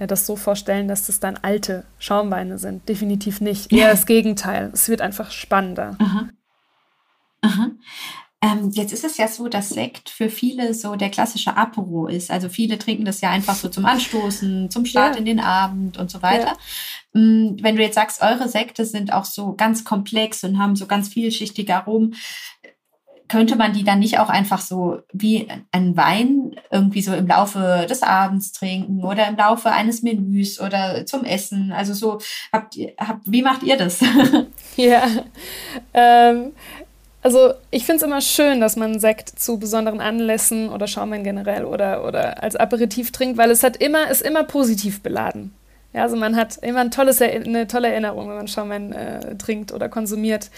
äh, 0.00 0.06
das 0.06 0.26
so 0.26 0.34
vorstellen, 0.34 0.88
dass 0.88 1.06
das 1.06 1.20
dann 1.20 1.38
alte 1.42 1.84
Schaumweine 1.98 2.58
sind. 2.58 2.88
Definitiv 2.88 3.40
nicht. 3.40 3.72
Eher 3.72 3.90
das 3.90 4.06
Gegenteil. 4.06 4.70
Es 4.72 4.88
wird 4.88 5.00
einfach 5.00 5.30
spannender. 5.30 5.96
Aha. 5.98 6.28
Aha. 7.42 7.70
Ähm, 8.42 8.70
jetzt 8.72 8.92
ist 8.92 9.04
es 9.04 9.18
ja 9.18 9.28
so, 9.28 9.48
dass 9.48 9.68
Sekt 9.68 10.08
für 10.08 10.30
viele 10.30 10.72
so 10.72 10.96
der 10.96 11.10
klassische 11.10 11.58
Apero 11.58 12.06
ist. 12.06 12.30
Also 12.30 12.48
viele 12.48 12.78
trinken 12.78 13.04
das 13.04 13.20
ja 13.20 13.28
einfach 13.30 13.54
so 13.54 13.68
zum 13.68 13.84
Anstoßen, 13.84 14.70
zum 14.70 14.86
Start 14.86 15.14
ja. 15.14 15.18
in 15.18 15.26
den 15.26 15.40
Abend 15.40 15.98
und 15.98 16.10
so 16.10 16.22
weiter. 16.22 16.54
Ja. 17.12 17.20
Mm, 17.20 17.58
wenn 17.60 17.76
du 17.76 17.82
jetzt 17.82 17.96
sagst, 17.96 18.22
eure 18.22 18.48
Sekte 18.48 18.86
sind 18.86 19.12
auch 19.12 19.26
so 19.26 19.54
ganz 19.54 19.84
komplex 19.84 20.42
und 20.42 20.58
haben 20.58 20.74
so 20.74 20.86
ganz 20.86 21.08
vielschichtige 21.08 21.74
Aromen, 21.74 22.14
könnte 23.30 23.56
man 23.56 23.74
die 23.74 23.84
dann 23.84 24.00
nicht 24.00 24.18
auch 24.18 24.28
einfach 24.28 24.60
so 24.60 25.00
wie 25.12 25.46
ein 25.70 25.96
Wein 25.96 26.56
irgendwie 26.70 27.02
so 27.02 27.14
im 27.14 27.28
Laufe 27.28 27.86
des 27.88 28.02
Abends 28.02 28.52
trinken 28.52 29.04
oder 29.04 29.28
im 29.28 29.36
Laufe 29.36 29.70
eines 29.70 30.02
Menüs 30.02 30.60
oder 30.60 31.06
zum 31.06 31.24
Essen? 31.24 31.72
Also 31.72 31.94
so, 31.94 32.18
habt 32.52 32.74
ihr, 32.76 32.92
habt, 32.98 33.30
wie 33.30 33.42
macht 33.42 33.62
ihr 33.62 33.76
das? 33.76 34.00
Ja, 34.76 35.02
ähm, 35.92 36.52
also 37.22 37.52
ich 37.70 37.84
finde 37.84 37.96
es 37.98 38.02
immer 38.02 38.20
schön, 38.20 38.60
dass 38.60 38.76
man 38.76 38.98
Sekt 38.98 39.28
zu 39.38 39.58
besonderen 39.58 40.00
Anlässen 40.00 40.70
oder 40.70 40.86
Schaumwein 40.86 41.24
generell 41.24 41.64
oder, 41.64 42.06
oder 42.06 42.42
als 42.42 42.56
Aperitif 42.56 43.12
trinkt, 43.12 43.36
weil 43.36 43.50
es 43.50 43.62
hat 43.62 43.76
immer, 43.76 44.10
ist 44.10 44.22
immer 44.22 44.44
positiv 44.44 45.02
beladen. 45.02 45.54
Ja, 45.92 46.02
also 46.02 46.16
man 46.16 46.36
hat 46.36 46.58
immer 46.58 46.80
ein 46.80 46.92
tolles, 46.92 47.20
eine 47.20 47.66
tolle 47.66 47.88
Erinnerung, 47.88 48.28
wenn 48.28 48.36
man 48.36 48.48
Schaumwein 48.48 48.92
äh, 48.92 49.36
trinkt 49.36 49.72
oder 49.72 49.88
konsumiert. 49.88 50.50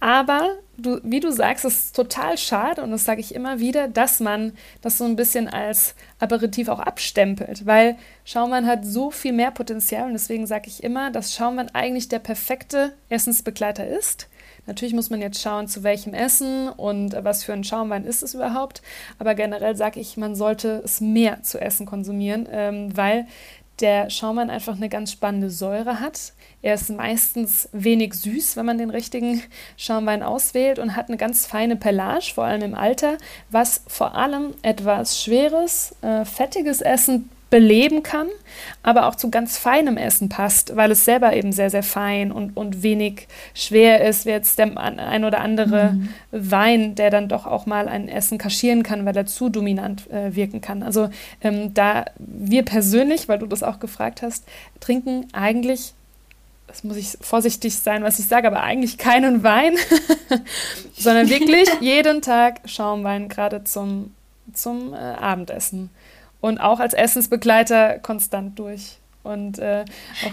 Aber 0.00 0.56
du, 0.76 1.00
wie 1.02 1.20
du 1.20 1.30
sagst, 1.30 1.64
es 1.64 1.86
ist 1.86 1.96
total 1.96 2.36
schade, 2.36 2.82
und 2.82 2.90
das 2.90 3.04
sage 3.04 3.20
ich 3.20 3.34
immer 3.34 3.58
wieder, 3.58 3.88
dass 3.88 4.20
man 4.20 4.52
das 4.82 4.98
so 4.98 5.04
ein 5.04 5.16
bisschen 5.16 5.48
als 5.48 5.94
Aperitif 6.18 6.68
auch 6.68 6.80
abstempelt, 6.80 7.64
weil 7.64 7.96
Schaumwein 8.24 8.66
hat 8.66 8.84
so 8.84 9.10
viel 9.10 9.32
mehr 9.32 9.50
Potenzial 9.50 10.06
und 10.06 10.12
deswegen 10.12 10.46
sage 10.46 10.68
ich 10.68 10.82
immer, 10.84 11.10
dass 11.10 11.34
Schaumwein 11.34 11.74
eigentlich 11.74 12.08
der 12.08 12.18
perfekte 12.18 12.92
Essensbegleiter 13.08 13.86
ist. 13.86 14.28
Natürlich 14.66 14.94
muss 14.94 15.10
man 15.10 15.20
jetzt 15.20 15.40
schauen, 15.40 15.68
zu 15.68 15.82
welchem 15.82 16.14
Essen 16.14 16.68
und 16.68 17.16
was 17.22 17.44
für 17.44 17.52
ein 17.52 17.64
Schaumwein 17.64 18.04
ist 18.04 18.22
es 18.22 18.34
überhaupt. 18.34 18.82
Aber 19.18 19.34
generell 19.34 19.76
sage 19.76 20.00
ich, 20.00 20.16
man 20.16 20.34
sollte 20.34 20.82
es 20.84 21.00
mehr 21.00 21.42
zu 21.42 21.60
essen 21.60 21.86
konsumieren, 21.86 22.48
ähm, 22.50 22.96
weil 22.96 23.26
der 23.80 24.08
Schaumwein 24.08 24.50
einfach 24.50 24.76
eine 24.76 24.88
ganz 24.88 25.10
spannende 25.10 25.50
Säure 25.50 26.00
hat. 26.00 26.32
Er 26.62 26.74
ist 26.74 26.90
meistens 26.90 27.68
wenig 27.72 28.14
süß, 28.14 28.56
wenn 28.56 28.66
man 28.66 28.78
den 28.78 28.90
richtigen 28.90 29.42
Schaumwein 29.76 30.22
auswählt 30.22 30.78
und 30.78 30.96
hat 30.96 31.08
eine 31.08 31.16
ganz 31.16 31.46
feine 31.46 31.76
Pellage, 31.76 32.32
vor 32.34 32.44
allem 32.44 32.62
im 32.62 32.74
Alter, 32.74 33.18
was 33.50 33.82
vor 33.86 34.14
allem 34.14 34.54
etwas 34.62 35.20
schweres, 35.20 35.94
äh, 36.02 36.24
fettiges 36.24 36.80
Essen 36.80 37.28
beleben 37.54 38.02
kann, 38.02 38.26
aber 38.82 39.06
auch 39.06 39.14
zu 39.14 39.30
ganz 39.30 39.56
feinem 39.56 39.96
Essen 39.96 40.28
passt, 40.28 40.74
weil 40.74 40.90
es 40.90 41.04
selber 41.04 41.36
eben 41.36 41.52
sehr, 41.52 41.70
sehr 41.70 41.84
fein 41.84 42.32
und, 42.32 42.56
und 42.56 42.82
wenig 42.82 43.28
schwer 43.54 44.04
ist, 44.04 44.26
wie 44.26 44.30
jetzt 44.30 44.58
der 44.58 44.76
ein 44.76 45.24
oder 45.24 45.40
andere 45.40 45.92
mhm. 45.92 46.08
Wein, 46.32 46.96
der 46.96 47.10
dann 47.10 47.28
doch 47.28 47.46
auch 47.46 47.64
mal 47.64 47.86
ein 47.86 48.08
Essen 48.08 48.38
kaschieren 48.38 48.82
kann, 48.82 49.06
weil 49.06 49.16
er 49.16 49.26
zu 49.26 49.50
dominant 49.50 50.10
äh, 50.10 50.34
wirken 50.34 50.62
kann. 50.62 50.82
Also 50.82 51.10
ähm, 51.42 51.72
da 51.74 52.06
wir 52.18 52.64
persönlich, 52.64 53.28
weil 53.28 53.38
du 53.38 53.46
das 53.46 53.62
auch 53.62 53.78
gefragt 53.78 54.22
hast, 54.22 54.44
trinken 54.80 55.28
eigentlich 55.32 55.94
das 56.66 56.82
muss 56.82 56.96
ich 56.96 57.16
vorsichtig 57.20 57.76
sein, 57.76 58.02
was 58.02 58.18
ich 58.18 58.26
sage, 58.26 58.48
aber 58.48 58.64
eigentlich 58.64 58.98
keinen 58.98 59.44
Wein, 59.44 59.76
sondern 60.98 61.28
wirklich 61.28 61.68
jeden 61.80 62.20
Tag 62.20 62.62
Schaumwein, 62.64 63.28
gerade 63.28 63.62
zum, 63.62 64.12
zum 64.52 64.92
äh, 64.92 64.96
Abendessen 64.96 65.90
und 66.44 66.58
auch 66.58 66.78
als 66.78 66.92
Essensbegleiter 66.92 67.98
konstant 68.00 68.58
durch. 68.58 68.98
Und, 69.22 69.58
äh, 69.58 69.86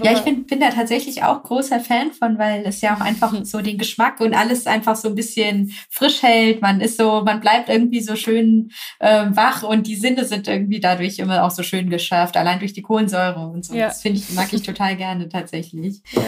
ja, 0.03 0.12
ich 0.12 0.20
bin, 0.20 0.46
bin 0.46 0.60
da 0.60 0.70
tatsächlich 0.70 1.24
auch 1.24 1.44
großer 1.44 1.80
Fan 1.80 2.12
von, 2.12 2.38
weil 2.38 2.63
es 2.65 2.82
ja 2.82 2.94
auch 2.94 3.00
einfach 3.00 3.32
mhm. 3.32 3.46
so 3.46 3.62
den 3.62 3.77
Geschmack 3.77 4.20
und 4.20 4.34
alles 4.34 4.68
einfach 4.68 4.98
so 4.98 5.08
ein 5.08 5.15
bisschen 5.15 5.74
frisch 5.89 6.22
hält. 6.22 6.62
Man 6.62 6.82
ist 6.82 6.98
so, 6.98 7.22
man 7.22 7.39
bleibt 7.39 7.70
irgendwie 7.70 8.01
so 8.01 8.18
schön 8.18 8.72
äh, 9.00 9.27
wach 9.30 9.63
und 9.63 9.88
die 9.88 9.96
Sinne 9.96 10.25
sind 10.25 10.50
irgendwie 10.50 10.82
dadurch 10.82 11.20
immer 11.20 11.46
auch 11.46 11.51
so 11.51 11.63
schön 11.63 11.89
geschärft, 11.89 12.36
allein 12.36 12.60
durch 12.60 12.74
die 12.74 12.82
Kohlensäure 12.82 13.48
und 13.48 13.63
so. 13.63 13.74
Ja. 13.74 13.88
Das 13.88 14.01
finde 14.01 14.20
ich, 14.20 14.30
mag 14.34 14.51
ich 14.51 14.63
total 14.63 14.98
gerne 14.98 15.30
tatsächlich. 15.30 16.01
Ja. 16.12 16.22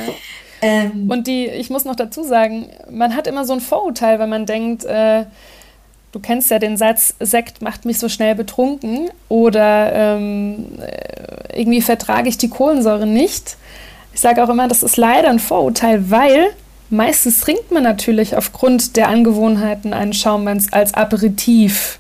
Ähm, 0.61 1.09
und 1.09 1.27
die, 1.27 1.47
ich 1.47 1.69
muss 1.69 1.83
noch 1.83 1.97
dazu 1.97 2.23
sagen, 2.23 2.69
man 2.89 3.17
hat 3.17 3.27
immer 3.27 3.43
so 3.43 3.51
ein 3.51 3.59
Vorurteil, 3.59 4.19
wenn 4.19 4.29
man 4.29 4.45
denkt, 4.45 4.85
äh, 4.85 5.25
du 6.13 6.19
kennst 6.19 6.49
ja 6.49 6.59
den 6.59 6.77
Satz, 6.77 7.15
Sekt 7.19 7.61
macht 7.61 7.83
mich 7.83 7.99
so 7.99 8.07
schnell 8.07 8.35
betrunken 8.35 9.09
oder 9.27 9.91
ähm, 9.93 10.65
äh, 10.79 11.59
irgendwie 11.59 11.81
vertrage 11.81 12.29
ich 12.29 12.37
die 12.37 12.49
Kohlensäure 12.49 13.07
nicht. 13.07 13.57
Ich 14.13 14.21
sage 14.21 14.41
auch 14.43 14.49
immer, 14.49 14.67
das 14.67 14.83
ist 14.83 14.95
leider 14.95 15.29
ein 15.29 15.39
Vorurteil, 15.39 16.09
weil 16.09 16.51
meistens 16.89 17.41
trinkt 17.41 17.71
man 17.71 17.83
natürlich 17.83 18.37
aufgrund 18.37 18.95
der 18.95 19.09
Angewohnheiten 19.09 19.93
einen 19.93 20.13
Schaumwein 20.13 20.63
als 20.71 20.93
Aperitif. 20.93 21.99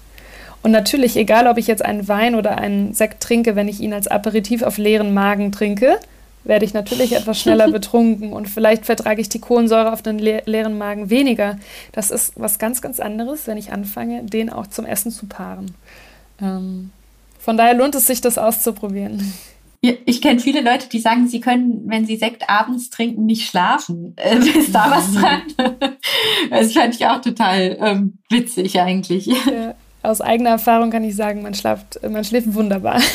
Und 0.61 0.71
natürlich, 0.71 1.17
egal 1.17 1.47
ob 1.47 1.57
ich 1.57 1.67
jetzt 1.67 1.83
einen 1.83 2.07
Wein 2.07 2.35
oder 2.35 2.57
einen 2.57 2.93
Sekt 2.93 3.21
trinke, 3.21 3.55
wenn 3.55 3.67
ich 3.67 3.81
ihn 3.81 3.93
als 3.93 4.07
Aperitif 4.07 4.61
auf 4.61 4.77
leeren 4.77 5.13
Magen 5.13 5.51
trinke, 5.51 5.99
werde 6.43 6.65
ich 6.65 6.73
natürlich 6.73 7.13
etwas 7.13 7.39
schneller 7.39 7.67
betrunken 7.71 8.33
und 8.33 8.47
vielleicht 8.47 8.85
vertrage 8.85 9.21
ich 9.21 9.29
die 9.29 9.39
Kohlensäure 9.39 9.91
auf 9.93 10.01
den 10.01 10.19
le 10.19 10.43
leeren 10.45 10.77
Magen 10.77 11.09
weniger. 11.09 11.57
Das 11.91 12.11
ist 12.11 12.33
was 12.35 12.59
ganz, 12.59 12.81
ganz 12.81 12.99
anderes, 12.99 13.47
wenn 13.47 13.57
ich 13.57 13.71
anfange, 13.71 14.23
den 14.23 14.49
auch 14.49 14.67
zum 14.67 14.85
Essen 14.85 15.11
zu 15.11 15.27
paaren. 15.27 15.73
Ähm, 16.41 16.91
von 17.39 17.57
daher 17.57 17.73
lohnt 17.73 17.95
es 17.95 18.07
sich, 18.07 18.21
das 18.21 18.37
auszuprobieren. 18.37 19.33
Ich 20.05 20.21
kenne 20.21 20.39
viele 20.39 20.61
Leute, 20.61 20.87
die 20.87 20.99
sagen, 20.99 21.27
sie 21.27 21.41
können, 21.41 21.83
wenn 21.87 22.05
sie 22.05 22.15
Sekt 22.15 22.49
abends 22.49 22.89
trinken, 22.89 23.25
nicht 23.25 23.49
schlafen. 23.49 24.15
Äh, 24.15 24.37
ist 24.57 24.73
da 24.73 24.89
was 24.89 25.13
dran? 25.13 25.41
Das 26.49 26.71
fand 26.71 26.95
ich 26.95 27.05
auch 27.05 27.19
total 27.19 27.77
ähm, 27.81 28.17
witzig 28.29 28.79
eigentlich. 28.79 29.25
Ja, 29.25 29.75
aus 30.01 30.21
eigener 30.21 30.51
Erfahrung 30.51 30.89
kann 30.89 31.03
ich 31.03 31.15
sagen, 31.17 31.41
man, 31.41 31.53
schlaft, 31.53 31.99
man 32.09 32.23
schläft 32.23 32.53
wunderbar. 32.53 33.01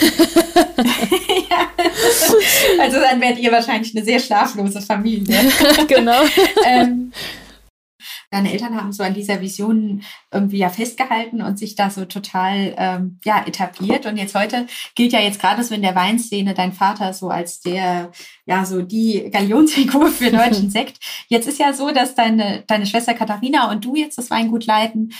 Also 2.80 2.98
dann 3.00 3.20
werdet 3.20 3.38
ihr 3.38 3.52
wahrscheinlich 3.52 3.94
eine 3.94 4.04
sehr 4.04 4.20
schlaflose 4.20 4.80
Familie. 4.80 5.38
genau. 5.88 6.22
ähm, 6.64 7.12
deine 8.30 8.52
Eltern 8.52 8.76
haben 8.76 8.92
so 8.92 9.02
an 9.02 9.14
dieser 9.14 9.40
Vision 9.40 10.02
irgendwie 10.32 10.58
ja 10.58 10.68
festgehalten 10.68 11.40
und 11.40 11.58
sich 11.58 11.74
da 11.74 11.90
so 11.90 12.04
total 12.04 12.74
ähm, 12.76 13.18
ja 13.24 13.44
etabliert 13.46 14.06
und 14.06 14.16
jetzt 14.16 14.34
heute 14.34 14.66
gilt 14.94 15.12
ja 15.12 15.20
jetzt 15.20 15.40
gerade 15.40 15.64
so 15.64 15.74
in 15.74 15.82
der 15.82 15.94
Weinszene 15.94 16.54
dein 16.54 16.72
Vater 16.72 17.14
so 17.14 17.30
als 17.30 17.60
der 17.60 18.12
ja 18.46 18.64
so 18.64 18.82
die 18.82 19.30
Galionsfigur 19.30 20.08
für 20.10 20.30
deutschen 20.30 20.70
Sekt. 20.70 20.98
Jetzt 21.28 21.48
ist 21.48 21.58
ja 21.58 21.72
so, 21.72 21.90
dass 21.90 22.14
deine 22.14 22.64
deine 22.66 22.86
Schwester 22.86 23.14
Katharina 23.14 23.70
und 23.70 23.84
du 23.84 23.94
jetzt 23.94 24.18
das 24.18 24.30
Weingut 24.30 24.66
leiten 24.66 25.14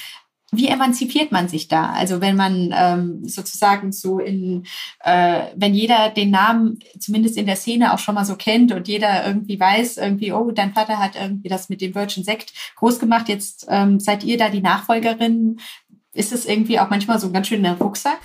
wie 0.51 0.69
emanzipiert 0.69 1.31
man 1.31 1.49
sich 1.49 1.69
da? 1.69 1.91
Also 1.91 2.21
wenn 2.21 2.35
man 2.35 2.75
ähm, 2.75 3.29
sozusagen 3.29 3.93
so 3.93 4.19
in, 4.19 4.65
äh, 5.01 5.43
wenn 5.55 5.75
jeder 5.75 6.09
den 6.09 6.31
Namen 6.31 6.79
zumindest 6.99 7.37
in 7.37 7.47
der 7.47 7.57
Szene 7.57 7.93
auch 7.93 7.99
schon 7.99 8.15
mal 8.15 8.25
so 8.25 8.35
kennt 8.35 8.73
und 8.73 8.89
jeder 8.89 9.27
irgendwie 9.27 9.61
weiß, 9.61 9.99
irgendwie, 9.99 10.33
oh, 10.33 10.51
dein 10.51 10.73
Vater 10.73 10.99
hat 10.99 11.17
irgendwie 11.17 11.49
das 11.49 11.69
mit 11.69 11.83
dem 11.83 11.95
Virgin 11.95 12.25
Sekt 12.25 12.55
groß 12.77 12.99
gemacht, 12.99 13.29
jetzt 13.29 13.67
ähm, 13.69 14.01
seid 14.01 14.25
ihr 14.25 14.39
da 14.39 14.49
die 14.49 14.63
Nachfolgerin. 14.63 15.61
Ist 16.15 16.33
es 16.33 16.47
irgendwie 16.47 16.81
auch 16.81 16.89
manchmal 16.89 17.19
so 17.21 17.27
ein 17.27 17.33
ganz 17.33 17.49
schöner 17.49 17.77
Rucksack? 17.77 18.19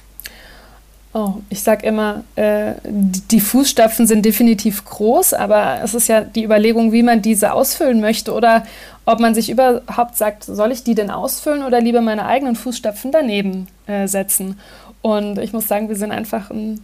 Oh, 1.16 1.36
ich 1.50 1.62
sag 1.62 1.84
immer, 1.84 2.24
äh, 2.36 2.74
die 2.84 3.40
Fußstapfen 3.40 4.08
sind 4.08 4.26
definitiv 4.26 4.84
groß, 4.84 5.34
aber 5.36 5.82
es 5.84 5.94
ist 5.94 6.08
ja 6.08 6.22
die 6.22 6.44
Überlegung, 6.44 6.92
wie 6.92 7.04
man 7.04 7.22
diese 7.22 7.54
ausfüllen 7.54 8.02
möchte 8.02 8.34
oder 8.34 8.66
ob 9.06 9.20
man 9.20 9.36
sich 9.36 9.52
überhaupt 9.52 10.18
sagt, 10.18 10.44
soll 10.44 10.72
ich 10.72 10.84
die 10.84 10.96
denn 10.96 11.12
ausfüllen 11.12 11.64
oder 11.64 11.82
lieber 11.82 12.02
meine 12.02 12.26
eigenen 12.26 12.56
Fußstapfen 12.56 13.12
daneben 13.12 13.68
äh, 13.86 14.08
setzen. 14.08 14.60
Und 15.04 15.38
ich 15.38 15.54
muss 15.54 15.68
sagen, 15.68 15.88
wir 15.88 15.98
sind 15.98 16.12
einfach 16.12 16.50
ein 16.50 16.82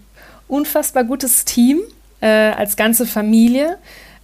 unfassbar 0.48 1.06
gutes 1.06 1.46
Team 1.46 1.80
äh, 2.22 2.28
als 2.28 2.76
ganze 2.76 3.08
Familie. 3.08 3.78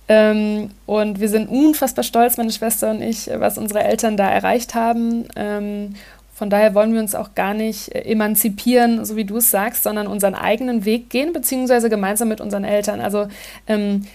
Ähm, 0.07 0.69
und 0.85 1.19
wir 1.19 1.29
sind 1.29 1.49
unfassbar 1.49 2.03
stolz, 2.03 2.37
meine 2.37 2.51
Schwester 2.51 2.91
und 2.91 3.01
ich, 3.01 3.29
was 3.33 3.57
unsere 3.57 3.83
Eltern 3.83 4.17
da 4.17 4.29
erreicht 4.29 4.75
haben. 4.75 5.25
Ähm, 5.35 5.95
von 6.35 6.49
daher 6.49 6.75
wollen 6.75 6.93
wir 6.93 6.99
uns 6.99 7.15
auch 7.15 7.33
gar 7.33 7.53
nicht 7.53 7.95
äh, 7.95 8.01
emanzipieren, 8.01 9.05
so 9.05 9.15
wie 9.15 9.23
du 9.23 9.37
es 9.37 9.49
sagst, 9.49 9.83
sondern 9.83 10.05
unseren 10.05 10.35
eigenen 10.35 10.83
Weg 10.83 11.09
gehen, 11.09 11.31
beziehungsweise 11.31 11.89
gemeinsam 11.89 12.27
mit 12.27 12.41
unseren 12.41 12.65
Eltern. 12.65 12.99
Also 12.99 13.27
ähm, 13.67 14.05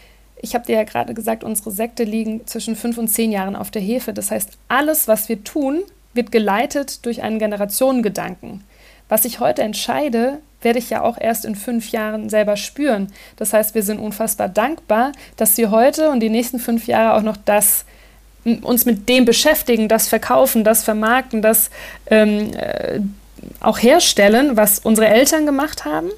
ich 0.42 0.54
habe 0.54 0.66
dir 0.66 0.76
ja 0.76 0.84
gerade 0.84 1.14
gesagt, 1.14 1.42
unsere 1.42 1.70
Sekte 1.70 2.04
liegen 2.04 2.46
zwischen 2.46 2.76
fünf 2.76 2.98
und 2.98 3.08
zehn 3.08 3.32
Jahren 3.32 3.56
auf 3.56 3.70
der 3.70 3.80
Hefe. 3.80 4.12
Das 4.12 4.30
heißt, 4.30 4.58
alles, 4.68 5.08
was 5.08 5.30
wir 5.30 5.44
tun, 5.44 5.80
wird 6.12 6.30
geleitet 6.30 7.06
durch 7.06 7.22
einen 7.22 7.38
Generationengedanken. 7.38 8.64
Was 9.08 9.24
ich 9.24 9.40
heute 9.40 9.62
entscheide, 9.62 10.38
werde 10.60 10.78
ich 10.78 10.90
ja 10.90 11.02
auch 11.02 11.16
erst 11.18 11.46
in 11.46 11.54
fünf 11.54 11.90
Jahren 11.90 12.28
selber 12.28 12.56
spüren. 12.56 13.10
Das 13.36 13.54
heißt, 13.54 13.74
wir 13.74 13.82
sind 13.82 13.98
unfassbar 13.98 14.50
dankbar, 14.50 15.12
dass 15.36 15.56
wir 15.56 15.70
heute 15.70 16.10
und 16.10 16.20
die 16.20 16.28
nächsten 16.28 16.58
fünf 16.58 16.86
Jahre 16.86 17.16
auch 17.16 17.22
noch 17.22 17.38
das 17.38 17.86
uns 18.62 18.86
mit 18.86 19.08
dem 19.08 19.24
beschäftigen, 19.24 19.88
das 19.88 20.08
verkaufen, 20.08 20.64
das 20.64 20.82
vermarkten, 20.82 21.42
das 21.42 21.70
ähm, 22.06 22.52
äh, 22.54 23.00
auch 23.60 23.78
herstellen, 23.78 24.56
was 24.56 24.78
unsere 24.78 25.08
Eltern 25.08 25.46
gemacht 25.46 25.84
haben 25.84 26.10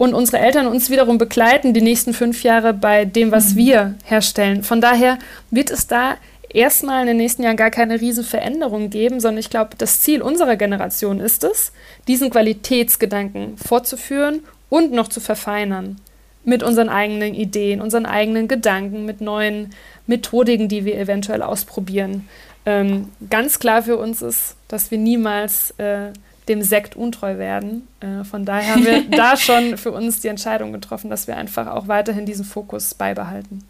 und 0.00 0.14
unsere 0.14 0.38
Eltern 0.38 0.66
uns 0.66 0.88
wiederum 0.88 1.18
begleiten 1.18 1.74
die 1.74 1.82
nächsten 1.82 2.14
fünf 2.14 2.42
Jahre 2.42 2.72
bei 2.72 3.04
dem, 3.04 3.32
was 3.32 3.52
mhm. 3.52 3.56
wir 3.56 3.94
herstellen. 4.04 4.62
Von 4.62 4.80
daher 4.80 5.18
wird 5.50 5.70
es 5.70 5.86
da 5.86 6.16
erstmal 6.48 7.02
in 7.02 7.08
den 7.08 7.16
nächsten 7.18 7.42
Jahren 7.42 7.58
gar 7.58 7.70
keine 7.70 8.00
riesen 8.00 8.24
Veränderung 8.24 8.88
geben, 8.88 9.20
sondern 9.20 9.40
ich 9.40 9.50
glaube, 9.50 9.76
das 9.76 10.00
Ziel 10.00 10.22
unserer 10.22 10.56
Generation 10.56 11.20
ist 11.20 11.44
es, 11.44 11.72
diesen 12.08 12.30
Qualitätsgedanken 12.30 13.58
fortzuführen 13.58 14.40
und 14.70 14.90
noch 14.92 15.08
zu 15.08 15.20
verfeinern 15.20 16.00
mit 16.44 16.62
unseren 16.62 16.88
eigenen 16.88 17.34
Ideen, 17.34 17.82
unseren 17.82 18.06
eigenen 18.06 18.48
Gedanken, 18.48 19.04
mit 19.04 19.20
neuen 19.20 19.74
Methodiken, 20.06 20.68
die 20.68 20.84
wir 20.84 20.98
eventuell 20.98 21.42
ausprobieren. 21.42 22.28
Ähm, 22.66 23.08
ganz 23.30 23.58
klar 23.58 23.82
für 23.82 23.96
uns 23.96 24.22
ist, 24.22 24.56
dass 24.68 24.90
wir 24.90 24.98
niemals 24.98 25.72
äh, 25.78 26.12
dem 26.48 26.62
Sekt 26.62 26.96
untreu 26.96 27.38
werden. 27.38 27.88
Äh, 28.00 28.24
von 28.24 28.44
daher 28.44 28.74
haben 28.74 28.84
wir 28.84 29.02
da 29.10 29.36
schon 29.36 29.78
für 29.78 29.92
uns 29.92 30.20
die 30.20 30.28
Entscheidung 30.28 30.72
getroffen, 30.72 31.10
dass 31.10 31.26
wir 31.26 31.36
einfach 31.36 31.68
auch 31.68 31.88
weiterhin 31.88 32.26
diesen 32.26 32.44
Fokus 32.44 32.94
beibehalten. 32.94 33.64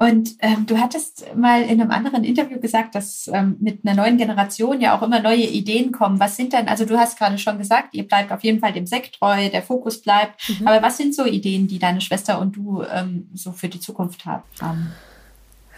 Und 0.00 0.36
ähm, 0.38 0.64
du 0.64 0.78
hattest 0.78 1.26
mal 1.34 1.60
in 1.62 1.80
einem 1.80 1.90
anderen 1.90 2.22
Interview 2.22 2.60
gesagt, 2.60 2.94
dass 2.94 3.28
ähm, 3.34 3.56
mit 3.58 3.84
einer 3.84 3.96
neuen 3.96 4.16
Generation 4.16 4.80
ja 4.80 4.96
auch 4.96 5.02
immer 5.02 5.20
neue 5.20 5.44
Ideen 5.44 5.90
kommen. 5.90 6.20
Was 6.20 6.36
sind 6.36 6.52
denn, 6.52 6.68
also 6.68 6.84
du 6.84 6.96
hast 6.96 7.18
gerade 7.18 7.36
schon 7.36 7.58
gesagt, 7.58 7.94
ihr 7.94 8.06
bleibt 8.06 8.30
auf 8.30 8.44
jeden 8.44 8.60
Fall 8.60 8.72
dem 8.72 8.86
Sekt 8.86 9.16
treu, 9.16 9.48
der 9.50 9.62
Fokus 9.62 10.00
bleibt. 10.00 10.60
Mhm. 10.60 10.68
Aber 10.68 10.82
was 10.82 10.98
sind 10.98 11.16
so 11.16 11.26
Ideen, 11.26 11.66
die 11.66 11.80
deine 11.80 12.00
Schwester 12.00 12.40
und 12.40 12.54
du 12.54 12.84
ähm, 12.84 13.28
so 13.34 13.50
für 13.50 13.68
die 13.68 13.80
Zukunft 13.80 14.24
haben? 14.24 14.92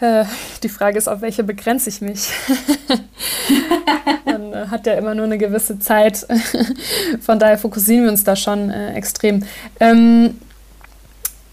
Äh, 0.01 0.25
die 0.63 0.69
Frage 0.69 0.97
ist, 0.97 1.07
auf 1.07 1.21
welche 1.21 1.43
begrenze 1.43 1.89
ich 1.89 2.01
mich? 2.01 2.29
Man 4.25 4.53
äh, 4.53 4.67
hat 4.67 4.87
ja 4.87 4.93
immer 4.93 5.13
nur 5.13 5.25
eine 5.25 5.37
gewisse 5.37 5.79
Zeit. 5.79 6.25
Von 7.21 7.37
daher 7.37 7.59
fokussieren 7.59 8.05
wir 8.05 8.11
uns 8.11 8.23
da 8.23 8.35
schon 8.35 8.71
äh, 8.71 8.93
extrem. 8.93 9.43
Ähm, 9.79 10.39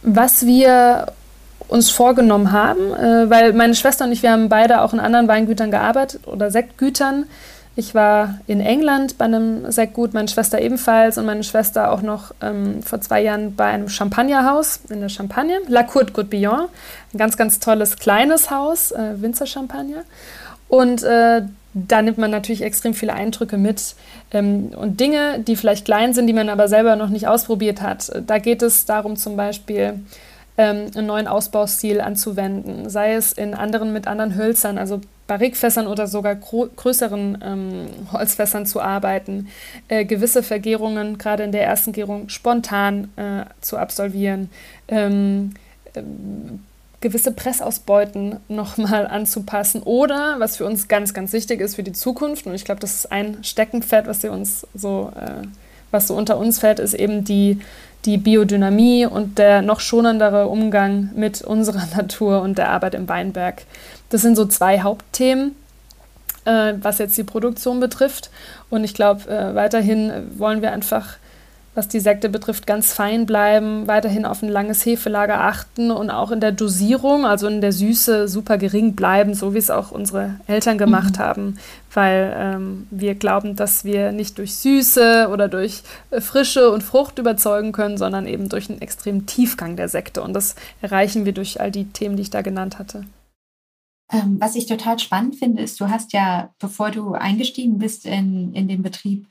was 0.02 0.46
wir 0.46 1.12
uns 1.66 1.90
vorgenommen 1.90 2.52
haben, 2.52 2.92
weil 3.28 3.52
meine 3.52 3.74
Schwester 3.74 4.06
und 4.06 4.12
ich, 4.12 4.22
wir 4.22 4.30
haben 4.30 4.48
beide 4.48 4.80
auch 4.80 4.94
in 4.94 5.00
anderen 5.00 5.28
Weingütern 5.28 5.70
gearbeitet 5.70 6.26
oder 6.26 6.50
Sektgütern. 6.50 7.26
Ich 7.78 7.94
war 7.94 8.40
in 8.48 8.60
England 8.60 9.18
bei 9.18 9.26
einem 9.26 9.70
Sektgut, 9.70 10.12
meine 10.12 10.26
Schwester 10.26 10.60
ebenfalls 10.60 11.16
und 11.16 11.26
meine 11.26 11.44
Schwester 11.44 11.92
auch 11.92 12.02
noch 12.02 12.34
ähm, 12.42 12.82
vor 12.82 13.00
zwei 13.00 13.22
Jahren 13.22 13.54
bei 13.54 13.66
einem 13.66 13.88
Champagnerhaus 13.88 14.80
in 14.88 14.98
der 14.98 15.08
Champagne, 15.08 15.60
La 15.68 15.84
Courte 15.84 16.12
Goudbillon. 16.12 16.66
Ein 17.14 17.18
ganz, 17.18 17.36
ganz 17.36 17.60
tolles 17.60 17.96
kleines 17.96 18.50
Haus, 18.50 18.90
äh, 18.90 19.22
Winzer 19.22 19.46
Champagner. 19.46 20.02
Und 20.66 21.04
äh, 21.04 21.42
da 21.72 22.02
nimmt 22.02 22.18
man 22.18 22.32
natürlich 22.32 22.62
extrem 22.62 22.94
viele 22.94 23.12
Eindrücke 23.12 23.56
mit 23.56 23.94
ähm, 24.32 24.72
und 24.74 24.98
Dinge, 24.98 25.38
die 25.38 25.54
vielleicht 25.54 25.84
klein 25.84 26.14
sind, 26.14 26.26
die 26.26 26.32
man 26.32 26.48
aber 26.48 26.66
selber 26.66 26.96
noch 26.96 27.10
nicht 27.10 27.28
ausprobiert 27.28 27.80
hat. 27.80 28.10
Da 28.26 28.38
geht 28.38 28.62
es 28.62 28.86
darum 28.86 29.14
zum 29.14 29.36
Beispiel, 29.36 30.00
ähm, 30.59 30.90
einen 30.94 31.07
neuen 31.07 31.29
Ausbaustil 31.29 32.01
anzuwenden, 32.01 32.90
sei 32.90 33.14
es 33.14 33.33
in 33.33 33.55
anderen 33.55 33.92
mit 33.92 34.07
anderen 34.07 34.37
Hölzern, 34.37 34.77
also 34.77 35.01
Barrikfässern 35.29 35.87
oder 35.87 36.07
sogar 36.07 36.35
größeren 36.35 37.38
ähm, 37.42 37.87
Holzfässern 38.12 38.66
zu 38.66 38.81
arbeiten, 38.81 39.49
äh, 39.88 40.05
gewisse 40.05 40.42
Vergärungen 40.42 41.16
gerade 41.16 41.44
in 41.44 41.53
der 41.53 41.64
ersten 41.64 41.92
Gärung 41.92 42.29
spontan 42.29 43.11
äh, 43.16 43.44
zu 43.61 43.79
absolvieren. 43.79 44.51
Ähm, 44.88 45.55
ähm 45.94 46.61
gewisse 47.01 47.31
Pressausbeuten 47.31 48.38
nochmal 48.49 49.07
anzupassen 49.11 49.83
oder, 49.85 50.37
was 50.38 50.57
für 50.57 50.66
uns 50.66 50.88
ganz, 50.88 51.14
ganz 51.14 51.33
wichtig 51.33 51.61
ist 51.61 51.77
für 51.77 51.85
die 51.85 51.92
Zukunft, 51.92 52.47
und 52.47 52.55
ich 52.55 52.64
glaube, 52.64 52.81
das 52.81 52.94
ist 52.94 53.12
ein 53.12 53.44
Steckenpferd, 53.44 54.09
was 54.09 54.23
wir 54.25 54.33
uns 54.33 54.66
so, 54.75 55.12
äh, 55.14 55.47
was 55.92 56.09
so 56.09 56.16
unter 56.16 56.38
uns 56.38 56.59
fällt, 56.59 56.81
ist 56.81 56.94
eben 56.94 57.25
die, 57.25 57.61
die 58.09 58.16
Biodynamie 58.16 59.05
und 59.05 59.37
der 59.37 59.61
noch 59.61 59.81
schonendere 59.81 60.49
Umgang 60.49 61.11
mit 61.14 61.42
unserer 61.42 61.87
Natur 61.97 62.40
und 62.40 62.57
der 62.57 62.71
Arbeit 62.71 62.94
im 62.94 63.07
Weinberg. 63.07 63.62
Das 64.09 64.23
sind 64.23 64.35
so 64.35 64.47
zwei 64.47 64.81
Hauptthemen, 64.81 65.55
äh, 66.47 66.73
was 66.81 66.97
jetzt 66.97 67.18
die 67.18 67.25
Produktion 67.25 67.81
betrifft. 67.81 68.31
Und 68.71 68.83
ich 68.83 68.94
glaube, 68.94 69.29
äh, 69.31 69.55
weiterhin 69.55 70.11
wollen 70.38 70.62
wir 70.62 70.73
einfach 70.73 71.18
was 71.78 71.86
die 71.86 72.00
Sekte 72.00 72.28
betrifft, 72.28 72.66
ganz 72.66 72.92
fein 72.92 73.24
bleiben, 73.24 73.86
weiterhin 73.86 74.24
auf 74.24 74.42
ein 74.42 74.48
langes 74.48 74.84
Hefelager 74.84 75.42
achten 75.42 75.92
und 75.92 76.10
auch 76.10 76.32
in 76.32 76.40
der 76.40 76.50
Dosierung, 76.50 77.24
also 77.24 77.46
in 77.46 77.60
der 77.60 77.70
Süße, 77.70 78.26
super 78.26 78.58
gering 78.58 78.96
bleiben, 78.96 79.32
so 79.32 79.54
wie 79.54 79.58
es 79.58 79.70
auch 79.70 79.92
unsere 79.92 80.40
Eltern 80.48 80.76
gemacht 80.76 81.18
mhm. 81.18 81.22
haben, 81.22 81.58
weil 81.94 82.34
ähm, 82.36 82.88
wir 82.90 83.14
glauben, 83.14 83.54
dass 83.54 83.84
wir 83.84 84.10
nicht 84.10 84.38
durch 84.38 84.56
Süße 84.56 85.28
oder 85.32 85.46
durch 85.46 85.84
äh, 86.10 86.20
Frische 86.20 86.72
und 86.72 86.82
Frucht 86.82 87.20
überzeugen 87.20 87.70
können, 87.70 87.96
sondern 87.96 88.26
eben 88.26 88.48
durch 88.48 88.68
einen 88.68 88.82
extremen 88.82 89.26
Tiefgang 89.26 89.76
der 89.76 89.88
Sekte. 89.88 90.20
Und 90.20 90.32
das 90.32 90.56
erreichen 90.82 91.26
wir 91.26 91.32
durch 91.32 91.60
all 91.60 91.70
die 91.70 91.84
Themen, 91.84 92.16
die 92.16 92.22
ich 92.22 92.30
da 92.30 92.42
genannt 92.42 92.80
hatte. 92.80 93.04
Ähm, 94.11 94.40
was 94.40 94.57
ich 94.57 94.66
total 94.66 94.99
spannend 94.99 95.37
finde, 95.37 95.62
ist, 95.62 95.79
du 95.81 95.90
hast 95.90 96.14
ja, 96.14 96.55
bevor 96.59 96.90
du 96.90 97.12
eingestiegen 97.12 97.79
bist 97.79 98.07
in, 98.07 98.55
in 98.55 98.66
den 98.66 98.83
Betrieb, 98.83 99.27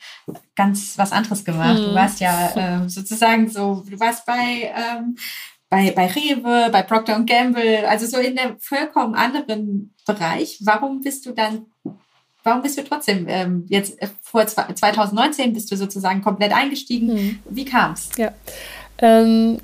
ganz 0.55 0.97
was 0.97 1.11
anderes 1.11 1.43
gemacht. 1.43 1.79
Mhm. 1.79 1.85
Du 1.85 1.95
warst 1.95 2.19
ja 2.19 2.83
äh, 2.83 2.89
sozusagen 2.89 3.49
so, 3.49 3.83
du 3.89 3.99
warst 3.99 4.25
bei, 4.27 4.71
ähm, 4.75 5.17
bei, 5.67 5.91
bei 5.91 6.05
Rewe, 6.05 6.69
bei 6.71 6.83
Procter 6.83 7.19
Gamble, 7.21 7.87
also 7.87 8.05
so 8.05 8.17
in 8.17 8.37
einem 8.37 8.59
vollkommen 8.59 9.15
anderen 9.15 9.95
Bereich. 10.05 10.59
Warum 10.63 11.01
bist 11.01 11.25
du 11.25 11.31
dann, 11.31 11.65
warum 12.43 12.61
bist 12.61 12.77
du 12.77 12.83
trotzdem 12.83 13.25
ähm, 13.27 13.65
jetzt 13.69 13.99
äh, 13.99 14.07
vor 14.21 14.45
2019 14.45 15.53
bist 15.53 15.71
du 15.71 15.75
sozusagen 15.75 16.21
komplett 16.21 16.53
eingestiegen? 16.53 17.13
Mhm. 17.13 17.39
Wie 17.49 17.65
kam 17.65 17.93
es? 17.93 18.09
Ja. 18.15 18.31
Ähm, 18.99 19.59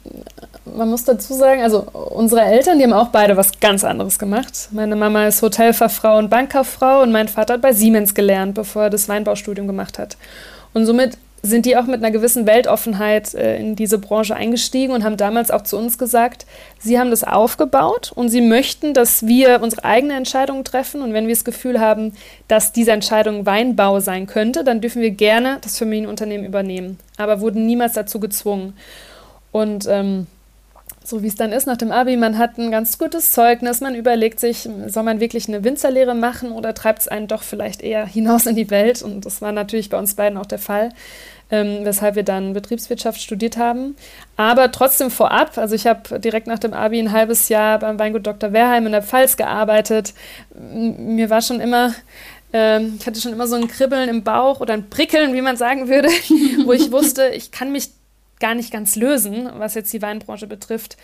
man 0.65 0.89
muss 0.89 1.03
dazu 1.03 1.33
sagen, 1.33 1.61
also 1.61 1.81
unsere 1.81 2.41
Eltern, 2.41 2.77
die 2.77 2.85
haben 2.85 2.93
auch 2.93 3.09
beide 3.09 3.35
was 3.35 3.59
ganz 3.59 3.83
anderes 3.83 4.17
gemacht. 4.19 4.69
Meine 4.71 4.95
Mama 4.95 5.27
ist 5.27 5.41
Hotelfachfrau 5.41 6.17
und 6.17 6.29
Bankkauffrau 6.29 7.01
und 7.01 7.11
mein 7.11 7.27
Vater 7.27 7.55
hat 7.55 7.61
bei 7.61 7.73
Siemens 7.73 8.13
gelernt, 8.13 8.53
bevor 8.55 8.83
er 8.83 8.89
das 8.89 9.09
Weinbaustudium 9.09 9.67
gemacht 9.67 9.99
hat. 9.99 10.17
Und 10.73 10.85
somit 10.85 11.17
sind 11.45 11.65
die 11.65 11.75
auch 11.75 11.83
mit 11.83 11.95
einer 11.95 12.11
gewissen 12.11 12.47
Weltoffenheit 12.47 13.33
äh, 13.33 13.57
in 13.57 13.75
diese 13.75 13.99
Branche 13.99 14.33
eingestiegen 14.33 14.93
und 14.93 15.03
haben 15.03 15.17
damals 15.17 15.51
auch 15.51 15.63
zu 15.63 15.77
uns 15.77 15.97
gesagt, 15.97 16.45
sie 16.79 16.97
haben 16.97 17.09
das 17.09 17.25
aufgebaut 17.25 18.13
und 18.15 18.29
sie 18.29 18.39
möchten, 18.39 18.93
dass 18.93 19.27
wir 19.27 19.61
unsere 19.61 19.83
eigene 19.83 20.15
Entscheidungen 20.15 20.63
treffen. 20.63 21.01
Und 21.01 21.11
wenn 21.11 21.27
wir 21.27 21.35
das 21.35 21.43
Gefühl 21.43 21.81
haben, 21.81 22.13
dass 22.47 22.71
diese 22.71 22.93
Entscheidung 22.93 23.45
Weinbau 23.45 23.99
sein 23.99 24.25
könnte, 24.25 24.63
dann 24.63 24.79
dürfen 24.79 25.01
wir 25.01 25.11
gerne 25.11 25.57
das 25.61 25.77
Familienunternehmen 25.77 26.45
übernehmen, 26.45 26.97
aber 27.17 27.41
wurden 27.41 27.65
niemals 27.65 27.91
dazu 27.91 28.21
gezwungen. 28.21 28.73
Und 29.53 29.87
ähm, 29.87 30.27
so 31.03 31.21
wie 31.21 31.27
es 31.27 31.35
dann 31.35 31.51
ist 31.51 31.67
nach 31.67 31.77
dem 31.77 31.91
Abi, 31.91 32.17
man 32.17 32.37
hat 32.37 32.57
ein 32.57 32.71
ganz 32.71 32.97
gutes 32.97 33.31
Zeugnis, 33.31 33.81
man 33.81 33.93
überlegt 33.93 34.39
sich, 34.39 34.67
soll 34.87 35.03
man 35.03 35.19
wirklich 35.19 35.47
eine 35.47 35.63
Winzerlehre 35.63 36.15
machen 36.15 36.51
oder 36.51 36.73
treibt 36.73 37.01
es 37.01 37.07
einen 37.07 37.27
doch 37.27 37.43
vielleicht 37.43 37.81
eher 37.81 38.05
hinaus 38.05 38.45
in 38.45 38.55
die 38.55 38.69
Welt? 38.69 39.01
Und 39.01 39.25
das 39.25 39.41
war 39.41 39.51
natürlich 39.51 39.89
bei 39.89 39.99
uns 39.99 40.15
beiden 40.15 40.37
auch 40.37 40.45
der 40.45 40.59
Fall, 40.59 40.89
ähm, 41.51 41.79
weshalb 41.83 42.15
wir 42.15 42.23
dann 42.23 42.53
Betriebswirtschaft 42.53 43.21
studiert 43.21 43.57
haben. 43.57 43.95
Aber 44.37 44.71
trotzdem 44.71 45.11
vorab, 45.11 45.57
also 45.57 45.75
ich 45.75 45.85
habe 45.87 46.19
direkt 46.19 46.47
nach 46.47 46.59
dem 46.59 46.73
Abi 46.73 46.99
ein 46.99 47.11
halbes 47.11 47.47
Jahr 47.49 47.79
beim 47.79 47.99
Weingut 47.99 48.25
Dr. 48.25 48.53
Werheim 48.53 48.87
in 48.87 48.91
der 48.91 49.03
Pfalz 49.03 49.37
gearbeitet. 49.37 50.13
Mir 50.57 51.29
war 51.29 51.41
schon 51.41 51.61
immer 51.61 51.93
ähm, 52.53 52.97
ich 52.99 53.07
hatte 53.07 53.19
schon 53.19 53.33
immer 53.33 53.47
so 53.47 53.55
ein 53.55 53.67
Kribbeln 53.67 54.09
im 54.09 54.23
Bauch 54.23 54.61
oder 54.61 54.75
ein 54.75 54.89
Prickeln, 54.89 55.33
wie 55.33 55.41
man 55.41 55.57
sagen 55.57 55.89
würde, 55.89 56.07
wo 56.65 56.71
ich 56.71 56.91
wusste, 56.91 57.29
ich 57.29 57.51
kann 57.51 57.71
mich 57.71 57.89
gar 58.43 58.55
nicht 58.55 58.73
ganz 58.73 58.97
lösen, 58.97 59.49
was 59.53 59.73
jetzt 59.73 59.93
die 59.93 60.01
Weinbranche 60.01 60.47
betrifft. 60.47 60.97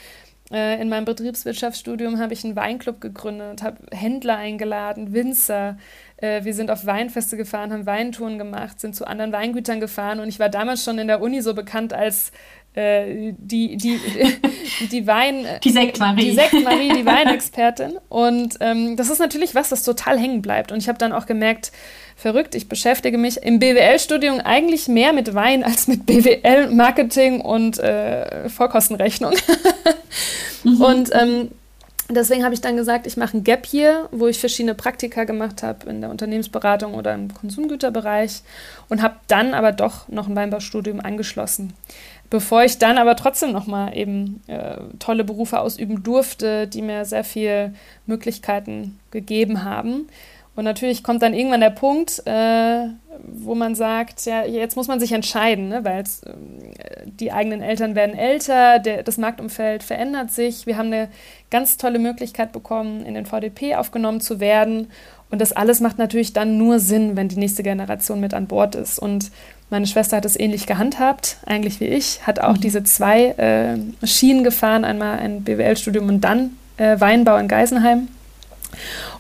Äh, 0.52 0.82
in 0.82 0.90
meinem 0.90 1.06
Betriebswirtschaftsstudium 1.06 2.20
habe 2.20 2.34
ich 2.34 2.44
einen 2.44 2.58
Weinclub 2.58 3.00
gegründet, 3.00 3.64
habe 3.64 3.78
Händler 3.92 4.36
eingeladen, 4.36 5.14
Winzer. 5.14 5.78
Äh, 6.18 6.44
wir 6.44 6.54
sind 6.54 6.70
auf 6.70 6.86
Weinfeste 6.86 7.38
gefahren, 7.38 7.72
haben 7.72 7.86
Weintouren 7.86 8.38
gemacht, 8.38 8.82
sind 8.82 8.94
zu 8.94 9.08
anderen 9.08 9.32
Weingütern 9.32 9.80
gefahren 9.80 10.20
und 10.20 10.28
ich 10.28 10.38
war 10.40 10.50
damals 10.50 10.84
schon 10.84 11.00
in 11.00 11.08
der 11.08 11.22
Uni 11.22 11.42
so 11.42 11.54
bekannt 11.54 11.94
als 11.94 12.34
äh, 12.76 13.34
die, 13.38 13.78
die, 13.78 14.00
die 14.92 15.08
Wein... 15.08 15.46
Die 15.64 15.72
Sektmarie. 15.72 16.26
Die 16.26 16.36
Sektmarie, 16.36 16.94
die 16.94 17.06
Weinexpertin. 17.06 17.98
Und 18.10 18.56
ähm, 18.60 18.96
das 18.96 19.10
ist 19.10 19.20
natürlich 19.20 19.56
was, 19.56 19.70
das 19.70 19.84
total 19.84 20.20
hängen 20.20 20.42
bleibt. 20.42 20.72
Und 20.72 20.80
ich 20.80 20.88
habe 20.88 20.98
dann 20.98 21.12
auch 21.12 21.26
gemerkt, 21.26 21.72
verrückt. 22.20 22.54
Ich 22.54 22.68
beschäftige 22.68 23.18
mich 23.18 23.38
im 23.38 23.60
BWL-Studium 23.60 24.42
eigentlich 24.42 24.88
mehr 24.88 25.14
mit 25.14 25.34
Wein 25.34 25.64
als 25.64 25.88
mit 25.88 26.06
BWL-Marketing 26.06 27.42
und 27.42 27.80
äh, 27.80 28.50
Vorkostenrechnung. 28.50 29.34
mhm. 30.64 30.82
Und 30.82 31.10
ähm, 31.14 31.52
deswegen 32.10 32.44
habe 32.44 32.54
ich 32.54 32.60
dann 32.60 32.76
gesagt, 32.76 33.08
ich 33.08 33.16
mache 33.16 33.38
ein 33.38 33.46
Gap 33.46 33.66
hier, 33.66 34.10
wo 34.12 34.28
ich 34.28 34.38
verschiedene 34.38 34.76
Praktika 34.76 35.24
gemacht 35.24 35.64
habe 35.64 35.90
in 35.90 36.02
der 36.02 36.10
Unternehmensberatung 36.10 36.94
oder 36.94 37.14
im 37.14 37.34
Konsumgüterbereich 37.34 38.42
und 38.90 39.02
habe 39.02 39.16
dann 39.28 39.54
aber 39.54 39.72
doch 39.72 40.10
noch 40.10 40.28
ein 40.28 40.36
Weinbaustudium 40.36 41.00
angeschlossen. 41.00 41.74
Bevor 42.30 42.64
ich 42.64 42.78
dann 42.78 42.98
aber 42.98 43.16
trotzdem 43.16 43.52
nochmal 43.52 43.98
eben 43.98 44.42
äh, 44.48 44.78
tolle 45.00 45.24
Berufe 45.24 45.60
ausüben 45.60 46.04
durfte, 46.04 46.68
die 46.68 46.84
mir 46.84 47.06
sehr 47.06 47.24
viele 47.24 47.74
Möglichkeiten 48.06 49.00
gegeben 49.10 49.64
haben. 49.64 50.08
Und 50.56 50.66
natürlich 50.66 51.04
kommt 51.04 51.22
dann 51.22 51.34
irgendwann 51.34 51.62
der 51.62 51.70
Punkt, 51.70 52.22
äh, 52.26 52.88
wo 53.24 53.56
man 53.56 53.76
sagt, 53.76 54.26
ja, 54.26 54.46
jetzt 54.46 54.76
muss 54.76 54.88
man 54.88 55.00
sich 55.00 55.14
entscheiden, 55.14 55.70
ne? 55.70 55.86
weil 55.86 56.02
äh, 56.02 56.04
die 57.06 57.32
eigenen 57.32 57.62
Eltern 57.62 57.96
werden 57.96 58.14
älter, 58.14 58.80
der, 58.80 59.04
das 59.04 59.18
Marktumfeld 59.18 59.84
verändert 59.84 60.32
sich. 60.32 60.66
Wir 60.66 60.78
haben 60.78 60.88
eine 60.88 61.08
ganz 61.50 61.78
tolle 61.78 61.98
Möglichkeit 61.98 62.52
bekommen, 62.52 63.06
in 63.06 63.14
den 63.14 63.26
VDP 63.26 63.76
aufgenommen 63.76 64.22
zu 64.22 64.40
werden. 64.40 64.92
Und 65.32 65.40
das 65.40 65.54
alles 65.54 65.80
macht 65.80 65.98
natürlich 65.98 66.34
dann 66.34 66.58
nur 66.58 66.80
Sinn, 66.80 67.16
wenn 67.16 67.30
die 67.30 67.40
nächste 67.40 67.64
Generation 67.64 68.20
mit 68.20 68.34
an 68.34 68.48
Bord 68.48 68.76
ist. 68.76 69.00
Und 69.00 69.32
meine 69.70 69.88
Schwester 69.88 70.18
hat 70.18 70.26
es 70.26 70.40
ähnlich 70.40 70.66
gehandhabt, 70.66 71.38
eigentlich 71.46 71.80
wie 71.80 71.86
ich, 71.86 72.26
hat 72.26 72.40
auch 72.40 72.56
mhm. 72.56 72.62
diese 72.62 72.84
zwei 72.84 73.28
äh, 73.32 73.78
Schienen 74.06 74.44
gefahren, 74.44 74.84
einmal 74.84 75.20
ein 75.20 75.44
BWL-Studium 75.44 76.08
und 76.08 76.22
dann 76.22 76.52
äh, 76.78 77.00
Weinbau 77.00 77.38
in 77.38 77.48
Geisenheim. 77.48 78.08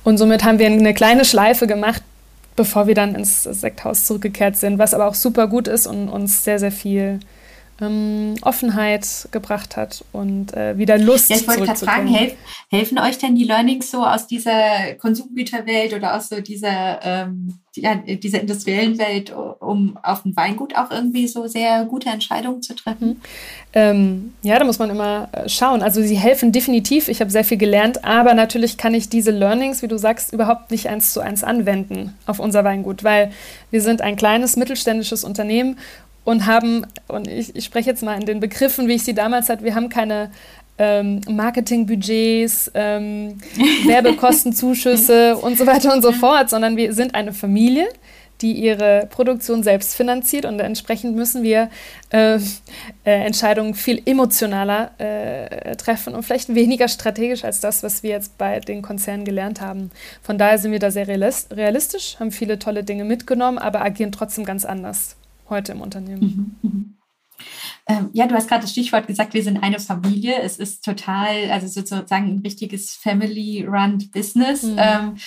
Und 0.04 0.18
somit 0.18 0.44
haben 0.44 0.60
wir 0.60 0.68
eine 0.68 0.94
kleine 0.94 1.26
Schleife 1.26 1.68
gemacht, 1.68 2.02
bevor 2.56 2.88
wir 2.88 2.96
dann 2.96 3.16
ins 3.16 3.44
Sekthaus 3.44 4.06
zurückgekehrt 4.06 4.58
sind, 4.58 4.80
was 4.80 4.94
aber 4.94 5.08
auch 5.08 5.14
super 5.14 5.48
gut 5.48 5.68
ist 5.68 5.88
und 5.88 6.10
uns 6.10 6.44
sehr, 6.44 6.60
sehr 6.60 6.72
viel 6.72 7.20
ähm, 7.82 8.36
Offenheit 8.42 9.28
gebracht 9.32 9.78
hat 9.78 10.04
und 10.12 10.54
äh, 10.54 10.78
wieder 10.78 10.98
Lust. 10.98 11.30
Ja, 11.30 11.38
ich 11.38 11.48
wollte 11.48 11.64
gerade 11.64 11.80
fragen, 11.80 12.08
helf, 12.08 12.34
helfen 12.70 13.00
euch 13.00 13.18
denn 13.18 13.36
die 13.36 13.46
Learnings 13.46 13.92
so 13.92 14.06
aus 14.06 14.28
dieser 14.28 14.96
Konsumgüterwelt 15.00 15.94
oder 15.94 16.16
aus 16.16 16.30
so 16.30 16.42
dieser, 16.42 17.00
ähm, 17.04 17.60
ja, 17.76 17.96
dieser 17.96 18.42
industriellen 18.42 18.98
Welt, 18.98 19.34
um 19.60 19.98
auf 20.04 20.24
dem 20.24 20.36
Weingut 20.36 20.76
auch 20.76 20.92
irgendwie 20.92 21.28
so 21.28 21.48
sehr 21.48 21.86
gute 21.86 22.10
Entscheidungen 22.10 22.62
zu 22.62 22.76
treffen? 22.76 23.08
Mhm. 23.08 23.22
Ähm, 23.72 24.34
ja, 24.42 24.58
da 24.58 24.66
muss 24.66 24.80
man 24.80 24.90
immer 24.90 25.30
äh, 25.32 25.48
schauen. 25.48 25.84
Also 25.84 26.02
sie 26.02 26.18
helfen 26.18 26.52
definitiv. 26.52 27.08
Ich 27.08 27.22
habe 27.22 27.30
sehr 27.30 27.44
viel 27.44 27.58
gelernt, 27.58 28.04
aber 28.04 28.34
natürlich 28.34 28.78
kann 28.78 28.94
ich 28.94 29.10
diese 29.10 29.32
Learnings, 29.32 29.82
wie 29.84 29.88
du 29.88 29.98
sagst, 29.98 30.34
überhaupt 30.34 30.72
nicht 30.72 30.88
eins 30.90 31.14
zu 31.14 31.20
eins 31.20 31.44
anwenden 31.44 32.16
auf 32.26 32.40
unser 32.40 32.64
Weingut, 32.64 33.04
weil 33.04 33.32
wir 33.70 33.82
sind 33.82 34.02
ein 34.02 34.16
kleines 34.16 34.56
mittelständisches 34.56 35.24
Unternehmen 35.24 35.78
und 36.30 36.46
haben, 36.46 36.86
und 37.08 37.28
ich, 37.28 37.56
ich 37.56 37.66
spreche 37.66 37.90
jetzt 37.90 38.04
mal 38.04 38.14
in 38.14 38.28
den 38.28 38.40
Begriffen, 38.40 38.88
wie 38.88 38.94
ich 38.94 39.04
sie 39.04 39.16
damals 39.16 39.50
hatte, 39.50 39.64
wir 39.64 39.74
haben 39.74 39.90
keine 39.90 40.30
ähm, 40.78 41.22
Marketingbudgets, 41.28 42.70
ähm, 42.76 43.40
Werbekostenzuschüsse 43.88 45.38
und 45.38 45.58
so 45.58 45.66
weiter 45.66 45.92
und 45.92 46.04
so 46.04 46.12
fort, 46.12 46.52
sondern 46.52 46.78
wir 46.78 46.94
sind 46.94 47.16
eine 47.16 47.34
Familie, 47.34 47.88
die 48.42 48.52
ihre 48.52 49.08
Produktion 49.10 49.64
selbst 49.64 49.96
finanziert 49.96 50.46
und 50.46 50.60
entsprechend 50.60 51.16
müssen 51.16 51.42
wir 51.42 51.72
äh, 52.12 52.36
äh, 52.36 52.40
Entscheidungen 53.06 53.74
viel 53.74 54.00
emotionaler 54.06 54.92
äh, 55.00 55.76
treffen 55.78 56.14
und 56.14 56.22
vielleicht 56.22 56.54
weniger 56.54 56.88
strategisch 56.90 57.44
als 57.44 57.60
das, 57.60 57.82
was 57.82 58.04
wir 58.04 58.12
jetzt 58.12 58.38
bei 58.38 58.60
den 58.60 58.84
Konzernen 58.84 59.26
gelernt 59.26 59.62
haben. 59.62 59.90
Von 60.22 60.38
daher 60.38 60.60
sind 60.60 60.72
wir 60.74 60.80
da 60.80 60.92
sehr 60.92 61.08
realistisch, 61.08 62.18
haben 62.20 62.32
viele 62.32 62.60
tolle 62.60 62.84
Dinge 62.84 63.04
mitgenommen, 63.04 63.58
aber 63.58 63.82
agieren 63.82 64.12
trotzdem 64.12 64.46
ganz 64.46 64.64
anders 64.64 65.16
heute 65.50 65.74
im 65.74 65.82
Unternehmen. 65.82 66.58
Mhm, 66.62 66.70
mh. 66.70 66.86
Ähm, 67.88 68.10
ja, 68.14 68.28
du 68.28 68.36
hast 68.36 68.48
gerade 68.48 68.62
das 68.62 68.72
Stichwort 68.72 69.08
gesagt, 69.08 69.34
wir 69.34 69.44
sind 69.44 69.64
eine 69.64 69.80
Familie. 69.80 70.40
Es 70.42 70.58
ist 70.58 70.84
total, 70.84 71.50
also 71.52 71.68
sozusagen 71.68 72.36
ein 72.36 72.42
richtiges 72.44 72.96
Family-Run 72.96 74.10
Business. 74.12 74.64
Mhm. 74.64 74.76
Ähm, 74.78 75.18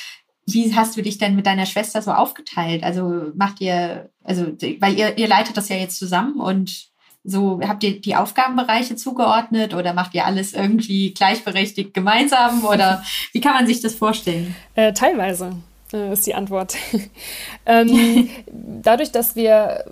wie 0.46 0.74
hast 0.74 0.96
du 0.96 1.02
dich 1.02 1.18
denn 1.18 1.34
mit 1.34 1.46
deiner 1.46 1.66
Schwester 1.66 2.02
so 2.02 2.12
aufgeteilt? 2.12 2.84
Also 2.84 3.32
macht 3.34 3.60
ihr, 3.60 4.10
also 4.22 4.46
weil 4.80 4.98
ihr, 4.98 5.16
ihr 5.18 5.28
leitet 5.28 5.56
das 5.56 5.68
ja 5.68 5.76
jetzt 5.76 5.98
zusammen 5.98 6.40
und 6.40 6.90
so 7.24 7.60
habt 7.62 7.84
ihr 7.84 8.00
die 8.00 8.16
Aufgabenbereiche 8.16 8.96
zugeordnet 8.96 9.74
oder 9.74 9.94
macht 9.94 10.14
ihr 10.14 10.26
alles 10.26 10.52
irgendwie 10.52 11.14
gleichberechtigt 11.14 11.94
gemeinsam 11.94 12.64
oder 12.64 13.04
wie 13.32 13.40
kann 13.40 13.54
man 13.54 13.66
sich 13.66 13.80
das 13.80 13.94
vorstellen? 13.94 14.56
Äh, 14.74 14.92
teilweise 14.92 15.56
äh, 15.92 16.12
ist 16.12 16.26
die 16.26 16.34
Antwort. 16.34 16.74
ähm, 17.66 18.28
dadurch, 18.82 19.12
dass 19.12 19.36
wir 19.36 19.84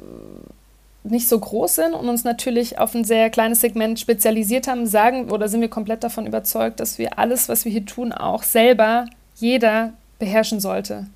nicht 1.02 1.28
so 1.28 1.38
groß 1.38 1.76
sind 1.76 1.94
und 1.94 2.08
uns 2.08 2.24
natürlich 2.24 2.78
auf 2.78 2.94
ein 2.94 3.04
sehr 3.04 3.30
kleines 3.30 3.60
Segment 3.60 3.98
spezialisiert 3.98 4.68
haben, 4.68 4.86
sagen 4.86 5.30
oder 5.30 5.48
sind 5.48 5.62
wir 5.62 5.70
komplett 5.70 6.04
davon 6.04 6.26
überzeugt, 6.26 6.78
dass 6.78 6.98
wir 6.98 7.18
alles, 7.18 7.48
was 7.48 7.64
wir 7.64 7.72
hier 7.72 7.86
tun, 7.86 8.12
auch 8.12 8.42
selber 8.42 9.06
jeder 9.36 9.94
beherrschen 10.18 10.60
sollte. 10.60 11.06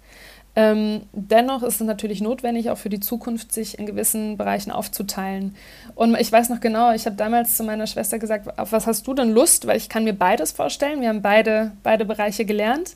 Ähm, 0.56 1.02
dennoch 1.12 1.64
ist 1.64 1.80
es 1.80 1.86
natürlich 1.86 2.20
notwendig, 2.20 2.70
auch 2.70 2.78
für 2.78 2.88
die 2.88 3.00
Zukunft 3.00 3.52
sich 3.52 3.78
in 3.78 3.86
gewissen 3.86 4.36
Bereichen 4.36 4.70
aufzuteilen. 4.70 5.56
Und 5.96 6.18
ich 6.18 6.30
weiß 6.30 6.48
noch 6.48 6.60
genau, 6.60 6.92
ich 6.92 7.06
habe 7.06 7.16
damals 7.16 7.56
zu 7.56 7.64
meiner 7.64 7.88
Schwester 7.88 8.20
gesagt, 8.20 8.58
auf 8.58 8.70
was 8.70 8.86
hast 8.86 9.06
du 9.06 9.14
denn 9.14 9.30
Lust? 9.30 9.66
Weil 9.66 9.76
ich 9.76 9.88
kann 9.88 10.04
mir 10.04 10.12
beides 10.12 10.52
vorstellen. 10.52 11.00
Wir 11.00 11.08
haben 11.08 11.22
beide, 11.22 11.72
beide 11.82 12.04
Bereiche 12.04 12.44
gelernt. 12.44 12.94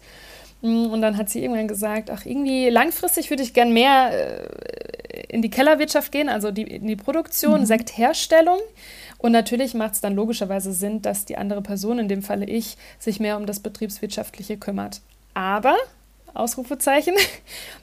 Mm, 0.63 0.87
und 0.87 1.03
dann 1.03 1.17
hat 1.17 1.29
sie 1.29 1.43
irgendwann 1.43 1.69
gesagt, 1.69 2.11
ach, 2.11 2.27
irgendwie 2.27 2.69
langfristig 2.69 3.31
würde 3.31 3.43
ich 3.43 3.55
gern 3.55 3.73
mehr 3.73 4.11
äh, 4.13 5.27
in 5.29 5.43
die 5.43 5.51
Kellerwirtschaft 5.51 6.13
gehen, 6.13 6.29
also 6.29 6.51
die, 6.51 6.63
in 6.63 6.87
die 6.87 6.97
Produktion, 6.97 7.61
mhm. 7.61 7.67
Sektherstellung. 7.67 8.59
Und 9.19 9.33
natürlich 9.33 9.75
macht 9.75 9.95
es 9.95 10.01
dann 10.01 10.15
logischerweise 10.15 10.73
Sinn, 10.73 11.03
dass 11.03 11.25
die 11.25 11.37
andere 11.37 11.63
Person, 11.63 11.99
in 11.99 12.09
dem 12.09 12.23
Falle 12.23 12.47
ich, 12.47 12.77
sich 12.99 13.21
mehr 13.21 13.37
um 13.37 13.47
das 13.47 13.61
Betriebswirtschaftliche 13.61 14.57
kümmert. 14.57 15.01
Aber 15.35 15.77
Ausrufezeichen. 16.39 17.15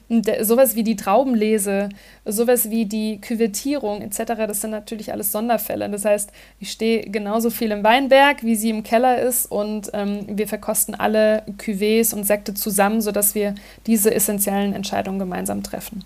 sowas 0.42 0.76
wie 0.76 0.84
die 0.84 0.96
Traubenlese, 0.96 1.88
sowas 2.24 2.70
wie 2.70 2.86
die 2.86 3.20
Küvettierung 3.20 4.02
etc., 4.02 4.24
das 4.46 4.60
sind 4.60 4.70
natürlich 4.70 5.12
alles 5.12 5.32
Sonderfälle. 5.32 5.90
Das 5.90 6.04
heißt, 6.04 6.30
ich 6.60 6.70
stehe 6.70 7.02
genauso 7.10 7.50
viel 7.50 7.72
im 7.72 7.82
Weinberg, 7.82 8.44
wie 8.44 8.54
sie 8.54 8.70
im 8.70 8.82
Keller 8.82 9.20
ist 9.20 9.46
und 9.46 9.90
ähm, 9.94 10.26
wir 10.28 10.46
verkosten 10.46 10.94
alle 10.94 11.42
Cuvées 11.58 12.14
und 12.14 12.24
Sekte 12.24 12.54
zusammen, 12.54 13.00
sodass 13.00 13.34
wir 13.34 13.54
diese 13.86 14.14
essentiellen 14.14 14.74
Entscheidungen 14.74 15.18
gemeinsam 15.18 15.62
treffen. 15.62 16.04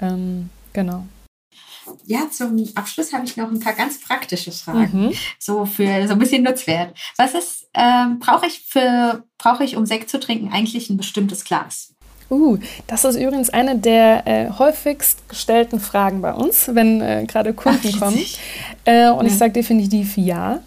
Ähm, 0.00 0.48
genau 0.72 1.04
ja, 2.06 2.30
zum 2.30 2.64
Abschluss 2.74 3.12
habe 3.12 3.24
ich 3.24 3.36
noch 3.36 3.50
ein 3.50 3.60
paar 3.60 3.74
ganz 3.74 4.00
praktische 4.00 4.52
Fragen, 4.52 5.06
mhm. 5.06 5.12
so 5.38 5.64
für 5.64 6.06
so 6.06 6.14
ein 6.14 6.18
bisschen 6.18 6.42
Nutzwert. 6.42 6.96
Was 7.16 7.34
ist, 7.34 7.68
ähm, 7.74 8.18
brauche 8.18 8.46
ich 8.46 8.60
für, 8.68 9.24
brauche 9.38 9.64
ich, 9.64 9.76
um 9.76 9.86
Sekt 9.86 10.10
zu 10.10 10.20
trinken, 10.20 10.52
eigentlich 10.52 10.90
ein 10.90 10.96
bestimmtes 10.96 11.44
Glas? 11.44 11.94
Uh, 12.30 12.58
das 12.86 13.04
ist 13.04 13.16
übrigens 13.16 13.50
eine 13.50 13.76
der 13.76 14.26
äh, 14.26 14.50
häufigst 14.58 15.28
gestellten 15.28 15.78
Fragen 15.78 16.22
bei 16.22 16.32
uns, 16.32 16.68
wenn 16.72 17.00
äh, 17.00 17.24
gerade 17.26 17.52
Kunden 17.52 17.90
Ach, 17.94 18.00
kommen. 18.00 18.20
Äh, 18.84 19.10
und 19.10 19.26
ja. 19.26 19.32
ich 19.32 19.38
sage 19.38 19.52
definitiv 19.52 20.16
ja. 20.16 20.60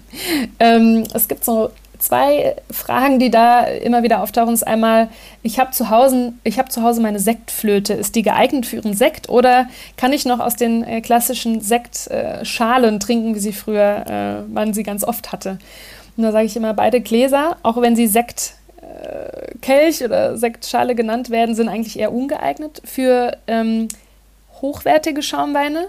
ähm, 0.58 1.04
es 1.14 1.28
gibt 1.28 1.44
so 1.44 1.70
zwei 1.98 2.56
Fragen, 2.70 3.18
die 3.18 3.30
da 3.30 3.64
immer 3.64 4.02
wieder 4.02 4.22
auftauchen. 4.22 4.54
Ist 4.54 4.66
einmal, 4.66 5.08
ich 5.42 5.58
habe 5.58 5.70
zu 5.70 5.90
Hause, 5.90 6.32
ich 6.44 6.58
habe 6.58 6.68
zu 6.68 6.82
Hause 6.82 7.00
meine 7.00 7.18
Sektflöte. 7.18 7.94
Ist 7.94 8.14
die 8.14 8.22
geeignet 8.22 8.66
für 8.66 8.76
Ihren 8.76 8.94
Sekt 8.94 9.28
oder 9.28 9.68
kann 9.96 10.12
ich 10.12 10.24
noch 10.24 10.40
aus 10.40 10.56
den 10.56 10.84
äh, 10.84 11.00
klassischen 11.00 11.60
Sektschalen 11.60 13.00
trinken, 13.00 13.34
wie 13.34 13.40
sie 13.40 13.52
früher, 13.52 14.04
äh, 14.08 14.42
man 14.52 14.74
sie 14.74 14.82
ganz 14.82 15.04
oft 15.04 15.32
hatte? 15.32 15.58
Und 16.16 16.22
da 16.22 16.32
sage 16.32 16.46
ich 16.46 16.56
immer, 16.56 16.74
beide 16.74 17.00
Gläser, 17.00 17.56
auch 17.62 17.80
wenn 17.80 17.94
sie 17.96 18.06
Sektkelch 18.06 18.56
äh, 20.00 20.04
oder 20.04 20.36
Sektschale 20.36 20.94
genannt 20.94 21.30
werden, 21.30 21.54
sind 21.54 21.68
eigentlich 21.68 21.98
eher 21.98 22.12
ungeeignet 22.12 22.80
für 22.84 23.36
ähm, 23.46 23.88
hochwertige 24.62 25.22
Schaumweine. 25.22 25.88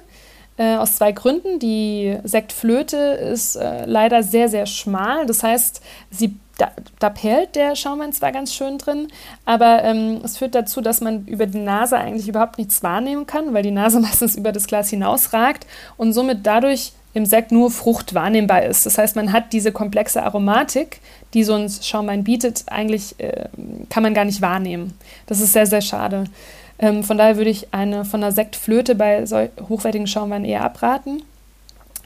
Äh, 0.59 0.77
aus 0.77 0.95
zwei 0.95 1.11
Gründen. 1.11 1.59
Die 1.59 2.17
Sektflöte 2.23 2.97
ist 2.97 3.57
äh, 3.57 3.85
leider 3.85 4.23
sehr, 4.23 4.49
sehr 4.49 4.65
schmal. 4.65 5.27
Das 5.27 5.43
heißt, 5.43 5.81
sie, 6.09 6.35
da, 6.57 6.71
da 6.97 7.11
perlt 7.11 7.55
der 7.55 7.75
Schaumwein 7.75 8.11
zwar 8.11 8.31
ganz 8.31 8.55
schön 8.55 8.79
drin, 8.79 9.07
aber 9.45 9.83
ähm, 9.83 10.19
es 10.23 10.39
führt 10.39 10.55
dazu, 10.55 10.81
dass 10.81 10.99
man 10.99 11.25
über 11.25 11.45
die 11.45 11.59
Nase 11.59 11.97
eigentlich 11.97 12.27
überhaupt 12.27 12.57
nichts 12.57 12.81
wahrnehmen 12.81 13.27
kann, 13.27 13.53
weil 13.53 13.61
die 13.61 13.69
Nase 13.69 13.99
meistens 14.01 14.35
über 14.35 14.51
das 14.51 14.65
Glas 14.65 14.89
hinausragt 14.89 15.67
und 15.95 16.13
somit 16.13 16.39
dadurch 16.47 16.93
im 17.13 17.27
Sekt 17.27 17.51
nur 17.51 17.69
Frucht 17.69 18.15
wahrnehmbar 18.15 18.63
ist. 18.63 18.87
Das 18.87 18.97
heißt, 18.97 19.15
man 19.15 19.33
hat 19.33 19.53
diese 19.53 19.71
komplexe 19.71 20.23
Aromatik, 20.23 21.01
die 21.35 21.43
so 21.43 21.53
ein 21.53 21.69
Schaumwein 21.69 22.23
bietet, 22.23 22.63
eigentlich 22.67 23.19
äh, 23.19 23.45
kann 23.89 24.01
man 24.01 24.15
gar 24.15 24.25
nicht 24.25 24.41
wahrnehmen. 24.41 24.97
Das 25.27 25.39
ist 25.39 25.53
sehr, 25.53 25.67
sehr 25.67 25.81
schade. 25.81 26.25
Ähm, 26.79 27.03
von 27.03 27.17
daher 27.17 27.37
würde 27.37 27.49
ich 27.49 27.73
eine 27.73 28.05
von 28.05 28.23
einer 28.23 28.31
Sektflöte 28.31 28.95
bei 28.95 29.25
so 29.25 29.47
hochwertigen 29.69 30.07
Schaumweinen 30.07 30.45
eher 30.45 30.63
abraten. 30.63 31.23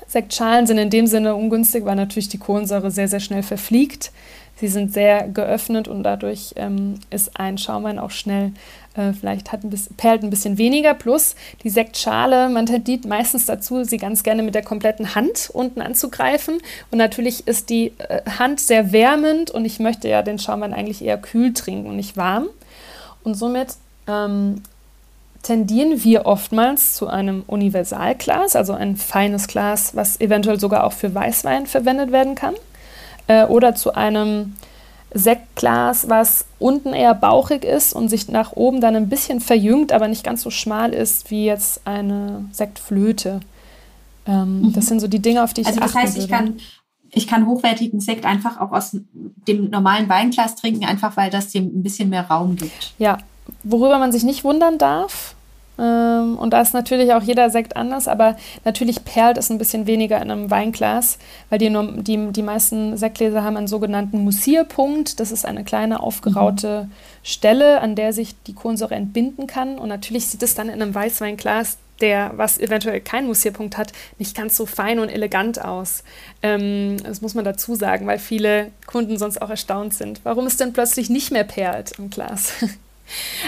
Sektschalen 0.08 0.68
sind 0.68 0.78
in 0.78 0.90
dem 0.90 1.08
Sinne 1.08 1.36
ungünstig, 1.36 1.86
weil 1.86 1.96
natürlich 1.96 2.28
die 2.28 2.38
Kohlensäure 2.38 2.92
sehr, 2.92 3.08
sehr 3.08 3.22
schnell 3.22 3.44
verfliegt. 3.44 4.12
Sie 4.58 4.68
sind 4.68 4.94
sehr 4.94 5.28
geöffnet 5.28 5.88
und 5.88 6.04
dadurch 6.04 6.54
ähm, 6.56 7.00
ist 7.10 7.40
ein 7.40 7.58
Schaumwein 7.58 7.98
auch 7.98 8.12
schnell, 8.12 8.52
äh, 8.96 9.14
vielleicht 9.14 9.52
hat 9.52 9.64
ein 9.64 9.70
bisschen, 9.70 9.96
perlt 9.96 10.22
ein 10.22 10.30
bisschen 10.30 10.58
weniger. 10.58 10.94
Plus 10.94 11.36
die 11.64 11.70
Sektschale, 11.70 12.50
man 12.50 12.66
tendiert 12.66 13.06
meistens 13.06 13.46
dazu, 13.46 13.84
sie 13.84 13.98
ganz 13.98 14.22
gerne 14.22 14.44
mit 14.44 14.54
der 14.54 14.64
kompletten 14.64 15.16
Hand 15.16 15.50
unten 15.52 15.82
anzugreifen. 15.82 16.60
Und 16.92 16.98
natürlich 16.98 17.48
ist 17.48 17.70
die 17.70 17.94
äh, 17.98 18.22
Hand 18.38 18.60
sehr 18.60 18.92
wärmend 18.92 19.50
und 19.50 19.66
ich 19.66 19.80
möchte 19.80 20.10
ja 20.10 20.22
den 20.22 20.40
Schaumwein 20.40 20.74
eigentlich 20.74 21.04
eher 21.04 21.18
kühl 21.18 21.54
trinken 21.54 21.88
und 21.88 21.96
nicht 21.96 22.18
warm. 22.18 22.48
Und 23.24 23.36
somit 23.36 23.78
ähm, 24.08 24.62
tendieren 25.44 26.04
wir 26.04 26.26
oftmals 26.26 26.96
zu 26.96 27.08
einem 27.08 27.44
Universalglas, 27.48 28.56
also 28.56 28.74
ein 28.74 28.96
feines 28.96 29.48
Glas, 29.48 29.96
was 29.96 30.20
eventuell 30.20 30.60
sogar 30.60 30.84
auch 30.84 30.94
für 30.94 31.14
Weißwein 31.14 31.66
verwendet 31.66 32.12
werden 32.12 32.36
kann, 32.36 32.54
äh, 33.28 33.46
oder 33.46 33.76
zu 33.76 33.94
einem 33.94 34.54
Sektglas, 35.14 36.10
was 36.10 36.46
unten 36.60 36.94
eher 36.94 37.14
bauchig 37.14 37.66
ist 37.66 37.94
und 37.94 38.10
sich 38.10 38.30
nach 38.30 38.54
oben 38.54 38.80
dann 38.80 38.96
ein 38.96 39.10
bisschen 39.10 39.42
verjüngt, 39.42 39.92
aber 39.92 40.08
nicht 40.08 40.24
ganz 40.24 40.42
so 40.42 40.52
schmal 40.52 40.94
ist 40.94 41.32
wie 41.32 41.46
jetzt 41.46 41.82
eine 41.86 42.46
Sektflöte. 42.52 43.42
Ähm, 44.26 44.62
mhm. 44.62 44.74
Das 44.74 44.86
sind 44.86 45.02
so 45.02 45.08
die 45.08 45.22
Dinge, 45.22 45.44
auf 45.44 45.54
die 45.54 45.62
ich 45.62 45.68
also 45.68 45.80
das 45.80 45.96
heißt, 45.96 46.18
ich 46.18 46.30
kann 46.30 46.58
ich 47.14 47.28
kann 47.28 47.46
hochwertigen 47.46 48.00
Sekt 48.00 48.26
einfach 48.26 48.58
auch 48.62 48.72
aus 48.72 48.96
dem 49.48 49.70
normalen 49.70 50.08
Weinglas 50.08 50.56
trinken, 50.56 50.86
einfach 50.86 51.18
weil 51.18 51.30
das 51.30 51.50
dem 51.50 51.66
ein 51.66 51.84
bisschen 51.84 52.10
mehr 52.10 52.28
Raum 52.28 52.56
gibt. 52.56 52.94
Ja, 52.98 53.18
worüber 53.64 54.00
man 54.00 54.12
sich 54.12 54.24
nicht 54.24 54.44
wundern 54.44 54.78
darf, 54.78 55.36
ähm, 55.82 56.38
und 56.38 56.52
da 56.52 56.62
ist 56.62 56.74
natürlich 56.74 57.14
auch 57.14 57.24
jeder 57.24 57.50
Sekt 57.50 57.76
anders, 57.76 58.08
aber 58.08 58.36
natürlich 58.66 59.04
perlt 59.04 59.38
es 59.38 59.50
ein 59.50 59.58
bisschen 59.58 59.88
weniger 59.88 60.22
in 60.22 60.30
einem 60.30 60.52
Weinglas, 60.52 61.18
weil 61.50 61.60
die, 61.60 61.76
die, 62.04 62.32
die 62.32 62.44
meisten 62.44 62.98
Sektgläser 62.98 63.44
haben 63.44 63.58
einen 63.58 63.68
sogenannten 63.68 64.24
Mussierpunkt. 64.24 65.20
Das 65.20 65.32
ist 65.32 65.46
eine 65.46 65.64
kleine 65.64 66.02
aufgeraute 66.02 66.88
mhm. 66.88 66.92
Stelle, 67.24 67.82
an 67.82 67.96
der 67.96 68.14
sich 68.14 68.36
die 68.44 68.54
Kohlensäure 68.54 68.96
entbinden 68.96 69.48
kann. 69.48 69.80
Und 69.80 69.90
natürlich 69.90 70.28
sieht 70.28 70.44
es 70.44 70.54
dann 70.54 70.70
in 70.70 70.82
einem 70.82 70.94
Weißweinglas 70.94 71.78
der, 72.00 72.32
was 72.36 72.58
eventuell 72.58 73.00
keinen 73.00 73.28
Mussierpunkt 73.28 73.78
hat, 73.78 73.94
nicht 74.18 74.36
ganz 74.36 74.58
so 74.58 74.66
fein 74.66 74.98
und 74.98 75.10
elegant 75.10 75.64
aus. 75.64 76.04
Ähm, 76.42 76.98
das 77.04 77.22
muss 77.22 77.36
man 77.36 77.46
dazu 77.46 77.76
sagen, 77.76 78.08
weil 78.08 78.18
viele 78.18 78.72
Kunden 78.88 79.20
sonst 79.20 79.40
auch 79.40 79.52
erstaunt 79.52 79.94
sind. 79.94 80.22
Warum 80.24 80.48
es 80.48 80.58
denn 80.58 80.74
plötzlich 80.74 81.12
nicht 81.12 81.32
mehr 81.32 81.44
perlt 81.44 81.94
im 82.00 82.10
Glas? 82.10 82.54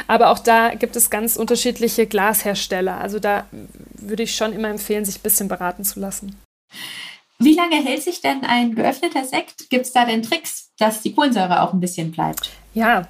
Aber 0.07 0.29
auch 0.29 0.39
da 0.39 0.73
gibt 0.75 0.95
es 0.95 1.09
ganz 1.09 1.35
unterschiedliche 1.35 2.07
Glashersteller. 2.07 2.99
Also 2.99 3.19
da 3.19 3.45
würde 3.93 4.23
ich 4.23 4.35
schon 4.35 4.53
immer 4.53 4.69
empfehlen, 4.69 5.05
sich 5.05 5.17
ein 5.17 5.23
bisschen 5.23 5.47
beraten 5.47 5.83
zu 5.83 5.99
lassen. 5.99 6.39
Wie 7.39 7.55
lange 7.55 7.75
hält 7.83 8.03
sich 8.03 8.21
denn 8.21 8.43
ein 8.45 8.75
geöffneter 8.75 9.25
Sekt? 9.25 9.69
Gibt 9.69 9.85
es 9.85 9.91
da 9.91 10.05
denn 10.05 10.23
Tricks, 10.23 10.69
dass 10.77 11.01
die 11.01 11.13
Kohlensäure 11.13 11.61
auch 11.61 11.73
ein 11.73 11.79
bisschen 11.79 12.11
bleibt? 12.11 12.51
Ja, 12.73 13.07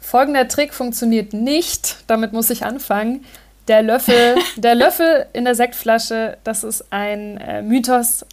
folgender 0.00 0.48
Trick 0.48 0.74
funktioniert 0.74 1.32
nicht. 1.32 1.98
Damit 2.06 2.32
muss 2.32 2.50
ich 2.50 2.64
anfangen. 2.64 3.24
Der 3.68 3.82
Löffel, 3.82 4.36
der 4.56 4.74
Löffel 4.74 5.26
in 5.32 5.44
der 5.44 5.54
Sektflasche, 5.54 6.38
das 6.44 6.64
ist 6.64 6.92
ein 6.92 7.36
äh, 7.36 7.62
Mythos 7.62 8.24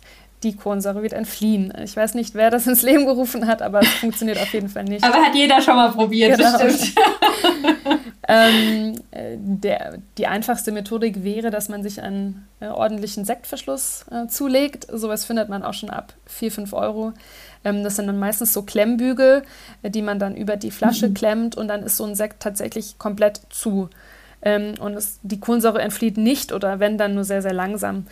die 0.44 0.56
Kohlensäure 0.56 1.02
wird 1.02 1.14
entfliehen. 1.14 1.74
Ich 1.84 1.98
weiß 1.98 2.14
nicht, 2.14 2.36
wer 2.36 2.52
das 2.52 2.68
ins 2.68 2.84
Leben 2.84 3.06
gerufen 3.06 3.48
hat, 3.48 3.62
aber 3.62 3.80
es 3.80 3.88
funktioniert 3.88 4.40
auf 4.40 4.54
jeden 4.54 4.70
Fall 4.70 4.84
nicht. 4.84 5.04
Aber 5.04 5.16
hat 5.16 5.34
jeder 5.34 5.62
schon 5.62 5.76
mal 5.76 5.92
probiert, 5.92 6.38
genau. 6.38 6.58
bestimmt. 6.60 6.96
ähm, 8.28 8.94
äh, 9.12 9.36
der, 9.38 9.98
die 10.18 10.28
einfachste 10.28 10.72
Methodik 10.72 11.24
wäre, 11.24 11.50
dass 11.50 11.70
man 11.70 11.82
sich 11.82 12.02
einen 12.02 12.48
äh, 12.60 12.68
ordentlichen 12.68 13.26
Sektverschluss 13.26 14.06
äh, 14.12 14.28
zulegt. 14.28 14.86
Sowas 14.92 15.26
findet 15.26 15.50
man 15.50 15.64
auch 15.64 15.74
schon 15.74 15.90
ab 15.90 16.14
4, 16.28 16.52
5 16.52 16.74
Euro. 16.74 17.14
Ähm, 17.66 17.84
das 17.84 17.96
sind 17.96 18.06
dann 18.06 18.20
meistens 18.20 18.54
so 18.54 18.62
Klemmbügel, 18.62 19.42
äh, 19.82 19.90
die 19.90 20.04
man 20.04 20.20
dann 20.20 20.36
über 20.36 20.56
die 20.56 20.72
Flasche 20.72 21.10
mhm. 21.10 21.14
klemmt 21.16 21.58
und 21.58 21.68
dann 21.68 21.82
ist 21.82 21.98
so 21.98 22.06
ein 22.06 22.14
Sekt 22.14 22.44
tatsächlich 22.44 23.00
komplett 23.00 23.42
zu. 23.50 23.90
Ähm, 24.44 24.76
und 24.80 24.94
es, 24.94 25.20
die 25.24 25.40
Kohlensäure 25.40 25.82
entflieht 25.82 26.18
nicht 26.18 26.54
oder 26.54 26.80
wenn 26.80 27.00
dann 27.00 27.16
nur 27.16 27.24
sehr, 27.24 27.42
sehr 27.42 27.54
langsam. 27.54 28.06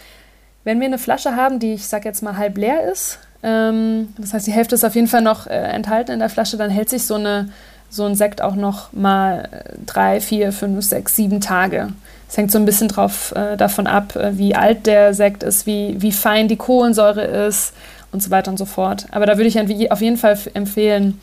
Wenn 0.66 0.82
wir 0.82 0.88
eine 0.88 0.98
Flasche 0.98 1.38
haben, 1.38 1.60
die 1.60 1.76
ich 1.76 1.88
sag 1.88 2.04
jetzt 2.04 2.22
mal 2.22 2.36
halb 2.36 2.58
leer 2.58 2.92
ist, 2.92 3.20
ähm, 3.44 4.10
das 4.18 4.34
heißt, 4.34 4.46
die 4.46 4.52
Hälfte 4.52 4.76
ist 4.76 4.84
auf 4.84 4.96
jeden 4.96 5.08
Fall 5.08 5.22
noch 5.22 5.48
äh, 5.48 5.54
enthalten 5.54 6.12
in 6.12 6.20
der 6.20 6.30
Flasche, 6.30 6.58
dann 6.58 6.70
hält 6.70 6.90
sich 6.90 7.06
so 7.06 7.16
eine 7.16 7.50
so 7.90 8.04
ein 8.06 8.16
Sekt 8.16 8.42
auch 8.42 8.56
noch 8.56 8.92
mal 8.94 9.48
äh, 9.52 9.74
drei, 9.86 10.20
vier, 10.20 10.52
fünf, 10.52 10.84
sechs, 10.84 11.16
sieben 11.16 11.40
Tage. 11.40 11.94
Es 12.28 12.36
hängt 12.36 12.52
so 12.52 12.58
ein 12.58 12.66
bisschen 12.66 12.88
drauf, 12.88 13.34
äh, 13.36 13.56
davon 13.56 13.88
ab, 13.88 14.16
äh, 14.16 14.38
wie 14.38 14.56
alt 14.56 14.86
der 14.86 15.14
Sekt 15.14 15.44
ist, 15.44 15.66
wie, 15.66 15.96
wie 16.02 16.12
fein 16.12 16.48
die 16.48 16.58
Kohlensäure 16.58 17.24
ist 17.24 17.74
und 18.12 18.22
so 18.22 18.32
weiter 18.32 18.52
und 18.52 18.58
so 18.58 18.66
fort. 18.66 19.06
Aber 19.12 19.26
da 19.26 19.38
würde 19.38 19.48
ich 19.48 19.92
auf 19.92 20.02
jeden 20.02 20.18
Fall 20.18 20.38
empfehlen, 20.54 21.22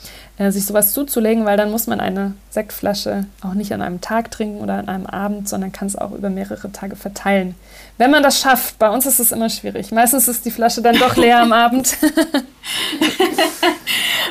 sich 0.51 0.67
sowas 0.67 0.93
zuzulegen, 0.93 1.45
weil 1.45 1.57
dann 1.57 1.71
muss 1.71 1.87
man 1.87 2.01
eine 2.01 2.35
Sektflasche 2.51 3.27
auch 3.43 3.55
nicht 3.55 3.73
an 3.73 3.83
einem 3.83 4.01
Tag 4.01 4.31
trinken 4.31 4.61
oder 4.61 4.75
an 4.75 4.89
einem 4.89 5.07
Abend, 5.07 5.49
sondern 5.49 5.71
kann 5.71 5.87
es 5.87 5.97
auch 5.97 6.11
über 6.13 6.31
mehrere 6.31 6.73
Tage 6.73 6.97
verteilen. 6.97 7.55
Wenn 7.99 8.11
man 8.11 8.23
das 8.23 8.41
schafft, 8.41 8.79
bei 8.79 8.91
uns 8.91 9.07
ist 9.07 9.21
es 9.21 9.31
immer 9.31 9.51
schwierig. 9.51 9.93
Meistens 9.93 10.27
ist 10.27 10.45
die 10.45 10.51
Flasche 10.51 10.83
dann 10.83 10.99
doch 10.99 11.17
leer 11.17 11.41
am 11.41 11.53
Abend. 11.53 11.97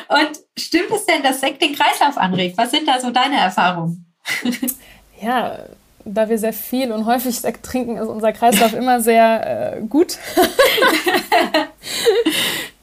und 0.08 0.30
stimmt 0.58 0.90
es 0.94 1.06
denn, 1.06 1.22
dass 1.22 1.40
Sekt 1.40 1.62
den 1.62 1.74
Kreislauf 1.74 2.18
anregt? 2.18 2.58
Was 2.58 2.72
sind 2.72 2.86
da 2.86 3.00
so 3.00 3.10
deine 3.10 3.38
Erfahrungen? 3.38 4.04
ja, 5.22 5.60
da 6.04 6.28
wir 6.28 6.38
sehr 6.38 6.52
viel 6.52 6.92
und 6.92 7.06
häufig 7.06 7.40
Sekt 7.40 7.64
trinken, 7.64 7.96
ist 7.96 8.08
unser 8.08 8.32
Kreislauf 8.32 8.74
immer 8.74 9.00
sehr 9.00 9.76
äh, 9.76 9.80
gut. 9.82 10.18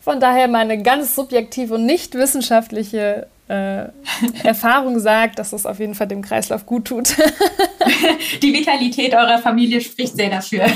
Von 0.10 0.20
daher 0.20 0.48
meine 0.48 0.82
ganz 0.82 1.14
subjektive 1.14 1.76
und 1.76 1.86
nicht 1.86 2.16
wissenschaftliche 2.16 3.28
äh, 3.48 3.84
Erfahrung 4.44 5.00
sagt, 5.00 5.38
dass 5.38 5.54
es 5.54 5.68
auf 5.68 5.78
jeden 5.78 5.94
Fall 5.94 6.08
dem 6.08 6.24
Kreislauf 6.24 6.66
gut 6.66 6.86
tut. 6.86 7.16
Die 8.42 8.52
Vitalität 8.52 9.14
eurer 9.14 9.38
Familie 9.38 9.80
spricht 9.82 10.16
sehr 10.16 10.32
dafür. 10.32 10.66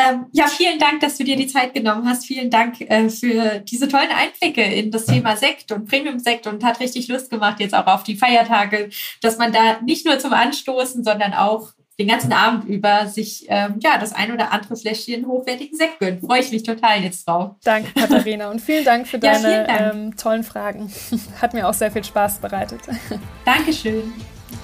Ähm, 0.00 0.26
ja, 0.30 0.46
vielen 0.46 0.78
Dank, 0.78 1.00
dass 1.00 1.18
du 1.18 1.24
dir 1.24 1.34
die 1.34 1.48
Zeit 1.48 1.74
genommen 1.74 2.08
hast. 2.08 2.24
Vielen 2.24 2.50
Dank 2.50 2.80
äh, 2.82 3.08
für 3.08 3.58
diese 3.58 3.88
tollen 3.88 4.12
Einblicke 4.12 4.62
in 4.62 4.92
das 4.92 5.06
Thema 5.06 5.36
Sekt 5.36 5.72
und 5.72 5.88
Premium-Sekt 5.88 6.46
und 6.46 6.62
hat 6.62 6.78
richtig 6.78 7.08
Lust 7.08 7.30
gemacht 7.30 7.58
jetzt 7.58 7.74
auch 7.74 7.88
auf 7.88 8.04
die 8.04 8.14
Feiertage, 8.14 8.90
dass 9.22 9.38
man 9.38 9.52
da 9.52 9.80
nicht 9.80 10.06
nur 10.06 10.20
zum 10.20 10.32
Anstoßen, 10.32 11.02
sondern 11.02 11.34
auch 11.34 11.72
den 11.98 12.06
ganzen 12.06 12.32
Abend 12.32 12.64
über 12.66 13.06
sich 13.06 13.46
ähm, 13.48 13.76
ja 13.80 13.98
das 13.98 14.12
ein 14.12 14.32
oder 14.32 14.52
andere 14.52 14.76
Fläschchen 14.76 15.26
hochwertigen 15.26 15.76
Sekt 15.76 15.98
gönnt. 15.98 16.20
Freue 16.20 16.40
ich 16.40 16.52
mich 16.52 16.62
total 16.62 17.02
jetzt 17.02 17.26
drauf. 17.26 17.56
Danke, 17.64 17.90
Katharina, 17.92 18.50
und 18.50 18.60
vielen 18.60 18.84
Dank 18.84 19.08
für 19.08 19.18
deine 19.18 19.66
ja, 19.66 19.90
ähm, 19.90 20.16
tollen 20.16 20.44
Fragen. 20.44 20.92
Hat 21.40 21.54
mir 21.54 21.68
auch 21.68 21.74
sehr 21.74 21.90
viel 21.90 22.04
Spaß 22.04 22.38
bereitet. 22.38 22.80
Dankeschön. 23.44 24.12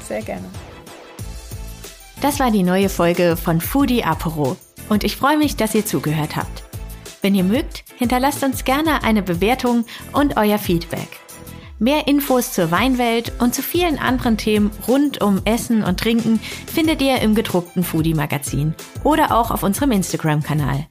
Sehr 0.06 0.22
gerne. 0.22 0.44
Das 2.22 2.38
war 2.38 2.50
die 2.50 2.62
neue 2.62 2.88
Folge 2.88 3.36
von 3.36 3.60
Foodie 3.60 4.04
Apero 4.04 4.56
und 4.88 5.04
ich 5.04 5.16
freue 5.16 5.36
mich, 5.36 5.56
dass 5.56 5.74
ihr 5.74 5.84
zugehört 5.84 6.36
habt. 6.36 6.62
Wenn 7.20 7.34
ihr 7.34 7.44
mögt, 7.44 7.84
hinterlasst 7.96 8.44
uns 8.44 8.64
gerne 8.64 9.02
eine 9.02 9.22
Bewertung 9.22 9.84
und 10.12 10.36
euer 10.36 10.58
Feedback. 10.58 11.23
Mehr 11.78 12.06
Infos 12.06 12.52
zur 12.52 12.70
Weinwelt 12.70 13.32
und 13.40 13.54
zu 13.54 13.62
vielen 13.62 13.98
anderen 13.98 14.36
Themen 14.36 14.70
rund 14.86 15.20
um 15.20 15.40
Essen 15.44 15.82
und 15.82 15.98
Trinken 15.98 16.38
findet 16.72 17.02
ihr 17.02 17.20
im 17.20 17.34
gedruckten 17.34 17.82
Foodie 17.82 18.14
Magazin 18.14 18.74
oder 19.02 19.36
auch 19.36 19.50
auf 19.50 19.64
unserem 19.64 19.90
Instagram-Kanal. 19.90 20.86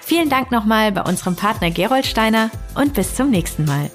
Vielen 0.00 0.28
Dank 0.28 0.50
nochmal 0.50 0.90
bei 0.90 1.02
unserem 1.02 1.36
Partner 1.36 1.70
Gerold 1.70 2.06
Steiner 2.06 2.50
und 2.74 2.94
bis 2.94 3.14
zum 3.14 3.30
nächsten 3.30 3.64
Mal. 3.64 3.90